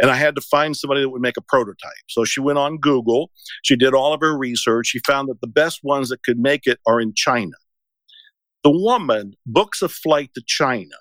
[0.00, 1.92] And I had to find somebody that would make a prototype.
[2.08, 3.30] So she went on Google.
[3.62, 4.86] She did all of her research.
[4.86, 7.52] She found that the best ones that could make it are in China.
[8.64, 10.96] The woman books a flight to China.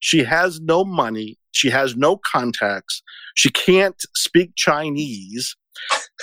[0.00, 1.38] She has no money.
[1.52, 3.02] She has no contacts.
[3.36, 5.56] She can't speak Chinese.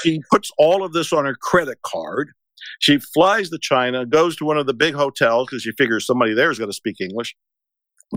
[0.03, 2.31] She puts all of this on her credit card.
[2.79, 6.33] She flies to China, goes to one of the big hotels because she figures somebody
[6.33, 7.35] there is going to speak English.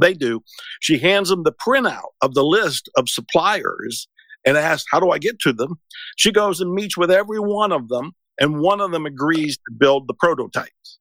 [0.01, 0.43] They do.
[0.81, 4.09] She hands them the printout of the list of suppliers
[4.47, 5.81] and asks, How do I get to them?
[6.17, 9.75] She goes and meets with every one of them, and one of them agrees to
[9.77, 10.99] build the prototypes.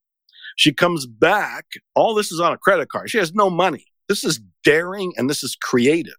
[0.56, 1.66] She comes back.
[1.94, 3.10] All this is on a credit card.
[3.10, 3.86] She has no money.
[4.08, 6.18] This is daring and this is creative.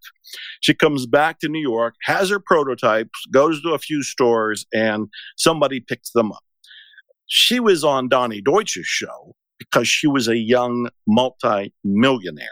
[0.61, 5.09] She comes back to New York, has her prototypes, goes to a few stores, and
[5.37, 6.43] somebody picks them up.
[7.33, 12.49] She was on Donny Deutsch's show because she was a young multi-millionaire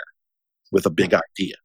[0.72, 1.56] with a big idea.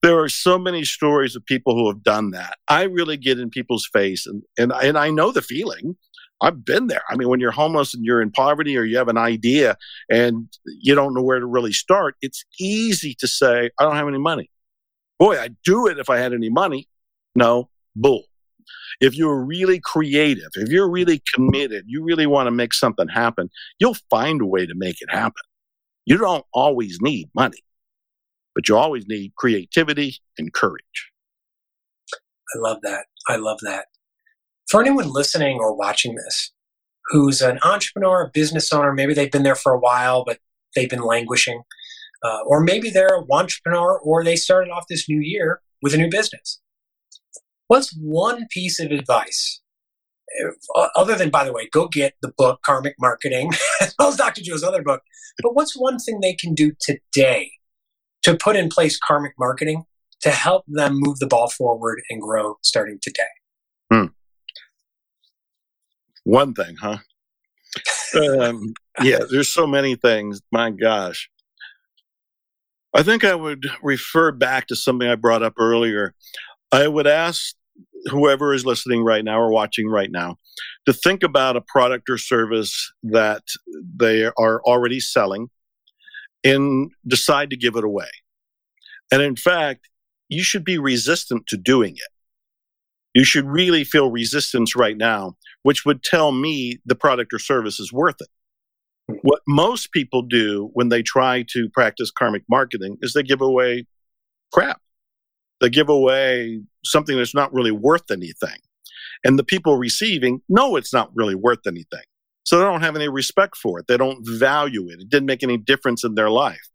[0.00, 2.56] There are so many stories of people who have done that.
[2.66, 5.98] I really get in people's face and, and, and I know the feeling.
[6.40, 7.02] I've been there.
[7.10, 9.76] I mean, when you're homeless and you're in poverty or you have an idea
[10.10, 14.08] and you don't know where to really start, it's easy to say, I don't have
[14.08, 14.48] any money.
[15.18, 16.88] Boy, I'd do it if I had any money.
[17.34, 18.27] No, bull
[19.00, 23.50] if you're really creative, if you're really committed, you really want to make something happen,
[23.78, 25.42] you'll find a way to make it happen.
[26.04, 27.62] You don't always need money,
[28.54, 31.10] but you always need creativity and courage.
[32.54, 33.06] I love that.
[33.28, 33.86] I love that.
[34.70, 36.52] For anyone listening or watching this
[37.08, 40.38] who's an entrepreneur, a business owner, maybe they've been there for a while, but
[40.74, 41.62] they've been languishing,
[42.22, 45.96] uh, or maybe they're an entrepreneur or they started off this new year with a
[45.96, 46.60] new business.
[47.68, 49.60] What's one piece of advice?
[50.74, 53.50] Uh, other than, by the way, go get the book Karmic Marketing,
[53.80, 54.42] as well as Dr.
[54.42, 55.02] Joe's other book.
[55.42, 57.52] But what's one thing they can do today
[58.22, 59.84] to put in place karmic marketing
[60.22, 63.22] to help them move the ball forward and grow starting today?
[63.92, 64.06] Hmm.
[66.24, 66.98] One thing, huh?
[68.40, 70.40] um, yeah, there's so many things.
[70.50, 71.30] My gosh.
[72.94, 76.14] I think I would refer back to something I brought up earlier.
[76.72, 77.54] I would ask
[78.06, 80.36] whoever is listening right now or watching right now
[80.86, 83.42] to think about a product or service that
[83.96, 85.48] they are already selling
[86.44, 88.08] and decide to give it away.
[89.10, 89.88] And in fact,
[90.28, 92.10] you should be resistant to doing it.
[93.14, 97.80] You should really feel resistance right now, which would tell me the product or service
[97.80, 98.28] is worth it.
[99.22, 103.86] What most people do when they try to practice karmic marketing is they give away
[104.52, 104.80] crap.
[105.60, 108.58] They give away something that's not really worth anything.
[109.24, 112.04] And the people receiving know it's not really worth anything.
[112.44, 113.86] So they don't have any respect for it.
[113.88, 115.00] They don't value it.
[115.00, 116.66] It didn't make any difference in their life.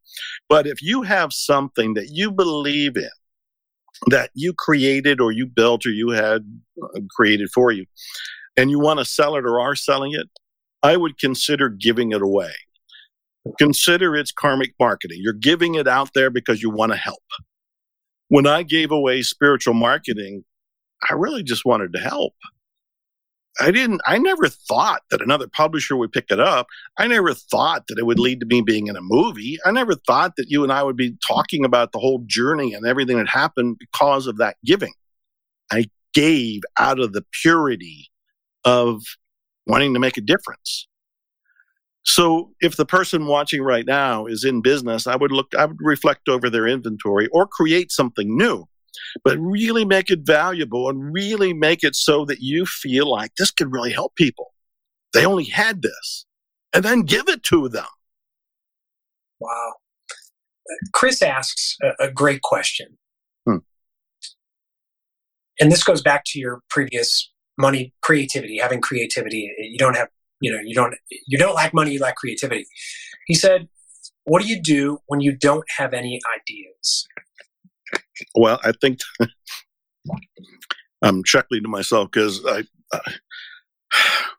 [0.48, 3.10] But if you have something that you believe in,
[4.08, 6.44] that you created or you built or you had
[6.82, 7.86] uh, created for you,
[8.58, 10.28] and you want to sell it or are selling it,
[10.84, 12.52] I would consider giving it away.
[13.58, 15.20] Consider it's karmic marketing.
[15.22, 17.24] You're giving it out there because you want to help.
[18.34, 20.44] When I gave away spiritual marketing,
[21.08, 22.34] I really just wanted to help.
[23.62, 26.66] I didn't, I never thought that another publisher would pick it up.
[26.98, 29.60] I never thought that it would lead to me being in a movie.
[29.68, 32.88] I never thought that you and I would be talking about the whole journey and
[32.88, 34.94] everything that happened because of that giving.
[35.72, 38.10] I gave out of the purity
[38.66, 39.04] of
[39.68, 40.88] wanting to make a difference.
[42.06, 45.78] So if the person watching right now is in business, I would look, I would
[45.80, 48.66] reflect over their inventory or create something new,
[49.24, 53.52] but really make it valuable and really make it so that you feel like this
[53.52, 54.54] could really help people.
[55.14, 56.26] They only had this
[56.74, 57.86] and then give it to them.
[59.40, 59.74] Wow.
[60.94, 62.98] Chris asks a, a great question.
[63.46, 63.58] Hmm.
[65.60, 70.08] And this goes back to your previous money creativity having creativity you don't have
[70.40, 70.96] you know you don't
[71.28, 72.66] you don't lack money you lack creativity
[73.28, 73.68] he said
[74.26, 77.08] what do you do when you don't have any ideas
[78.36, 79.00] well i think
[81.02, 82.64] i'm chuckling to myself because I,
[82.94, 83.00] I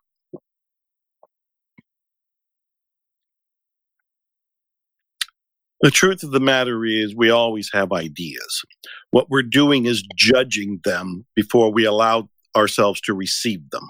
[5.81, 8.63] The truth of the matter is, we always have ideas.
[9.11, 13.85] What we're doing is judging them before we allow ourselves to receive them.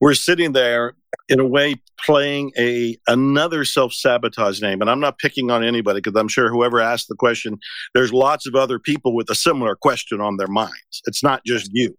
[0.00, 0.94] We're sitting there
[1.28, 6.18] in a way playing a another self-sabotage name and i'm not picking on anybody because
[6.18, 7.58] i'm sure whoever asked the question
[7.94, 11.02] there's lots of other people with a similar question on their minds.
[11.06, 11.96] It's not just you.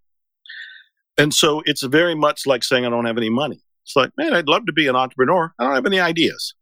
[1.18, 3.60] And so it's very much like saying i don't have any money.
[3.84, 5.52] It's like man i'd love to be an entrepreneur.
[5.58, 6.54] I don't have any ideas.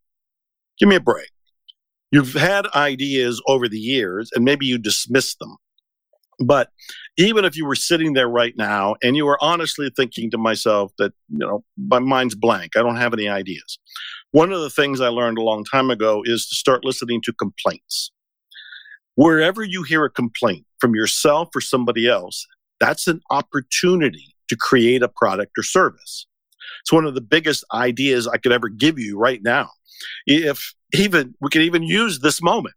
[0.78, 1.30] Give me a break.
[2.10, 5.56] You've had ideas over the years and maybe you dismiss them
[6.40, 6.70] but
[7.16, 10.92] even if you were sitting there right now and you were honestly thinking to myself
[10.98, 13.78] that, you know, my mind's blank, I don't have any ideas.
[14.32, 17.32] One of the things I learned a long time ago is to start listening to
[17.32, 18.10] complaints.
[19.16, 22.46] Wherever you hear a complaint from yourself or somebody else,
[22.78, 26.26] that's an opportunity to create a product or service.
[26.80, 29.68] It's one of the biggest ideas I could ever give you right now.
[30.26, 32.74] If even we could even use this moment,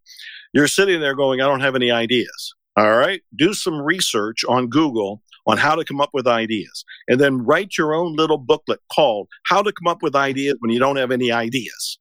[0.54, 2.54] you're sitting there going, I don't have any ideas.
[2.76, 3.22] All right.
[3.36, 7.78] Do some research on Google on how to come up with ideas and then write
[7.78, 11.12] your own little booklet called How to Come Up with Ideas When You Don't Have
[11.12, 12.00] Any Ideas.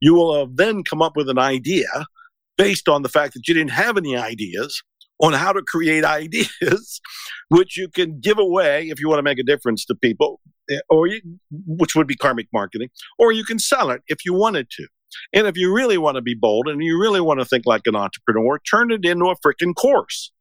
[0.00, 1.86] You will have then come up with an idea
[2.58, 4.82] based on the fact that you didn't have any ideas
[5.20, 7.00] on how to create ideas,
[7.48, 10.40] which you can give away if you want to make a difference to people,
[10.70, 11.20] eh, or you,
[11.66, 12.88] which would be karmic marketing,
[13.18, 14.86] or you can sell it if you wanted to.
[15.32, 17.82] And if you really want to be bold and you really want to think like
[17.86, 20.32] an entrepreneur, turn it into a freaking course.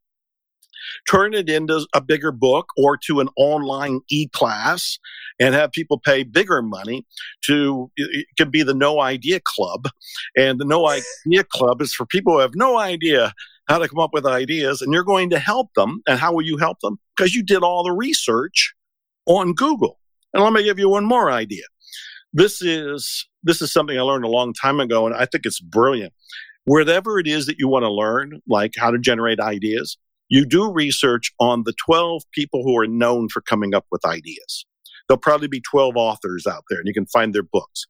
[1.10, 4.98] Turn it into a bigger book or to an online e class
[5.40, 7.06] and have people pay bigger money
[7.46, 9.88] to, it could be the No Idea Club.
[10.36, 10.88] And the No
[11.26, 13.34] Idea Club is for people who have no idea
[13.68, 16.02] how to come up with ideas and you're going to help them.
[16.08, 17.00] And how will you help them?
[17.16, 18.74] Because you did all the research
[19.26, 20.00] on Google.
[20.34, 21.64] And let me give you one more idea.
[22.34, 25.60] This is this is something I learned a long time ago, and I think it's
[25.60, 26.14] brilliant.
[26.66, 29.98] Wherever it is that you want to learn, like how to generate ideas,
[30.30, 34.66] you do research on the 12 people who are known for coming up with ideas.
[35.08, 37.86] There'll probably be 12 authors out there, and you can find their books.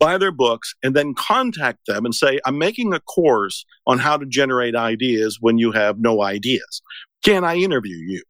[0.00, 4.16] Buy their books and then contact them and say, I'm making a course on how
[4.16, 6.82] to generate ideas when you have no ideas.
[7.24, 8.22] Can I interview you?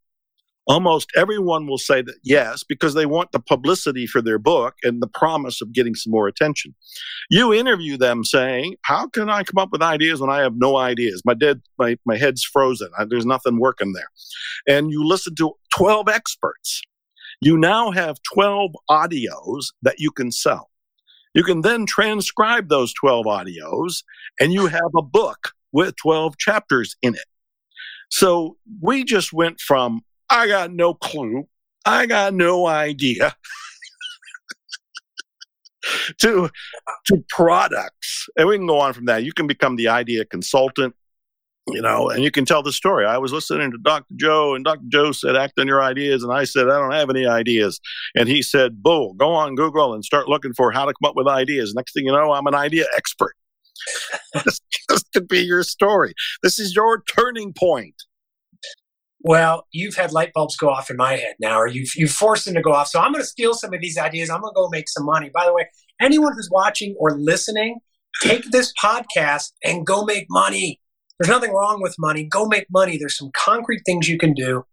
[0.66, 5.02] Almost everyone will say that yes, because they want the publicity for their book and
[5.02, 6.74] the promise of getting some more attention.
[7.30, 10.76] You interview them saying, How can I come up with ideas when I have no
[10.76, 11.22] ideas?
[11.24, 12.90] My dead my, my head's frozen.
[12.98, 14.08] I, there's nothing working there.
[14.66, 16.82] And you listen to 12 experts.
[17.40, 20.70] You now have 12 audios that you can sell.
[21.34, 24.02] You can then transcribe those 12 audios
[24.40, 27.26] and you have a book with 12 chapters in it.
[28.08, 30.00] So we just went from,
[30.30, 31.46] I got no clue,
[31.84, 33.34] I got no idea,
[36.18, 36.50] to,
[37.06, 38.28] to products.
[38.36, 39.24] And we can go on from that.
[39.24, 40.94] You can become the idea consultant
[41.68, 43.06] you know, and you can tell the story.
[43.06, 44.14] I was listening to Dr.
[44.14, 44.84] Joe, and Dr.
[44.88, 46.22] Joe said, act on your ideas.
[46.22, 47.80] And I said, I don't have any ideas.
[48.14, 51.16] And he said, Bull, go on Google and start looking for how to come up
[51.16, 51.74] with ideas.
[51.74, 53.34] Next thing you know, I'm an idea expert.
[54.44, 54.60] this,
[55.12, 56.14] could be your story.
[56.42, 57.94] This is your turning point.
[59.28, 62.44] Well, you've had light bulbs go off in my head now, or you've, you've forced
[62.44, 62.88] them to go off.
[62.88, 64.30] So I'm going to steal some of these ideas.
[64.30, 65.30] I'm going to go make some money.
[65.34, 65.68] By the way,
[66.00, 67.80] anyone who's watching or listening,
[68.22, 70.80] take this podcast and go make money
[71.18, 72.24] there's nothing wrong with money.
[72.24, 72.98] Go make money.
[72.98, 74.64] There's some concrete things you can do.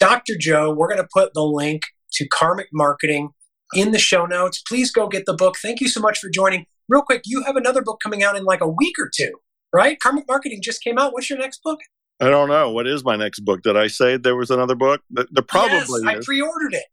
[0.00, 0.34] Dr.
[0.38, 1.82] Joe, we're going to put the link
[2.14, 3.30] to Karmic Marketing
[3.74, 4.62] in the show notes.
[4.66, 5.56] Please go get the book.
[5.62, 6.66] Thank you so much for joining.
[6.88, 9.32] Real quick, you have another book coming out in like a week or two,
[9.72, 9.98] right?
[10.00, 11.12] Karmic Marketing just came out.
[11.12, 11.78] What's your next book?
[12.20, 12.70] I don't know.
[12.70, 13.62] What is my next book?
[13.62, 15.02] Did I say there was another book?
[15.10, 16.84] The, probably yes, I pre-ordered it.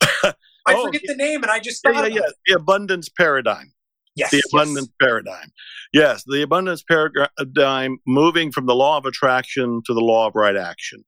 [0.68, 2.20] I oh, forget the name, and I just yeah, yeah, yeah.
[2.46, 3.72] the abundance paradigm.
[4.16, 4.96] Yes, the abundance yes.
[5.00, 5.52] paradigm.
[5.92, 10.56] Yes, the abundance paradigm moving from the law of attraction to the law of right
[10.56, 11.04] action.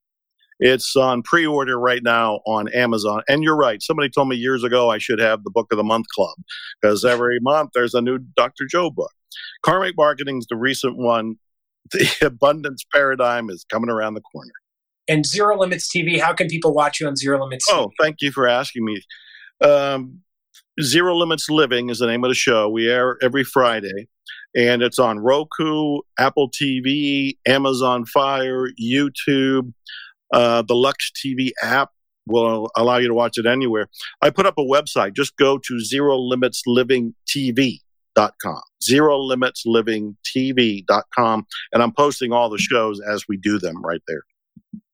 [0.61, 3.23] It's on pre order right now on Amazon.
[3.29, 3.83] And you're right.
[3.83, 6.37] Somebody told me years ago I should have the Book of the Month Club
[6.81, 8.67] because every month there's a new Dr.
[8.69, 9.13] Joe book.
[9.63, 11.37] Karmic Marketing is the recent one.
[12.21, 14.53] The abundance paradigm is coming around the corner.
[15.09, 17.75] And Zero Limits TV, how can people watch you on Zero Limits TV?
[17.75, 19.03] Oh, thank you for asking me.
[19.63, 20.21] Um,
[20.83, 22.69] Zero Limits Living is the name of the show.
[22.69, 24.09] We air every Friday,
[24.55, 29.73] and it's on Roku, Apple TV, Amazon Fire, YouTube.
[30.33, 31.91] Uh, the Lux TV app
[32.27, 33.89] will allow you to watch it anywhere.
[34.21, 35.15] I put up a website.
[35.15, 37.15] Just go to Zero Limits Living
[38.19, 43.83] TV.com, Zero Limits Living TV.com, and I'm posting all the shows as we do them
[43.85, 44.23] right there.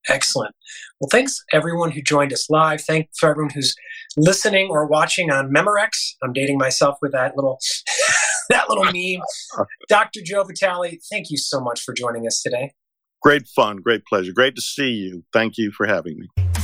[0.08, 0.54] Excellent.
[1.00, 2.82] Well, thanks everyone who joined us live.
[2.82, 3.74] Thanks for everyone who's
[4.18, 6.14] listening or watching on Memorex.
[6.22, 7.58] I'm dating myself with that little
[8.50, 9.22] that little meme.
[9.88, 10.20] Dr.
[10.22, 12.72] Joe Vitale, thank you so much for joining us today.
[13.22, 14.32] Great fun, great pleasure.
[14.32, 15.24] Great to see you.
[15.32, 16.63] Thank you for having me.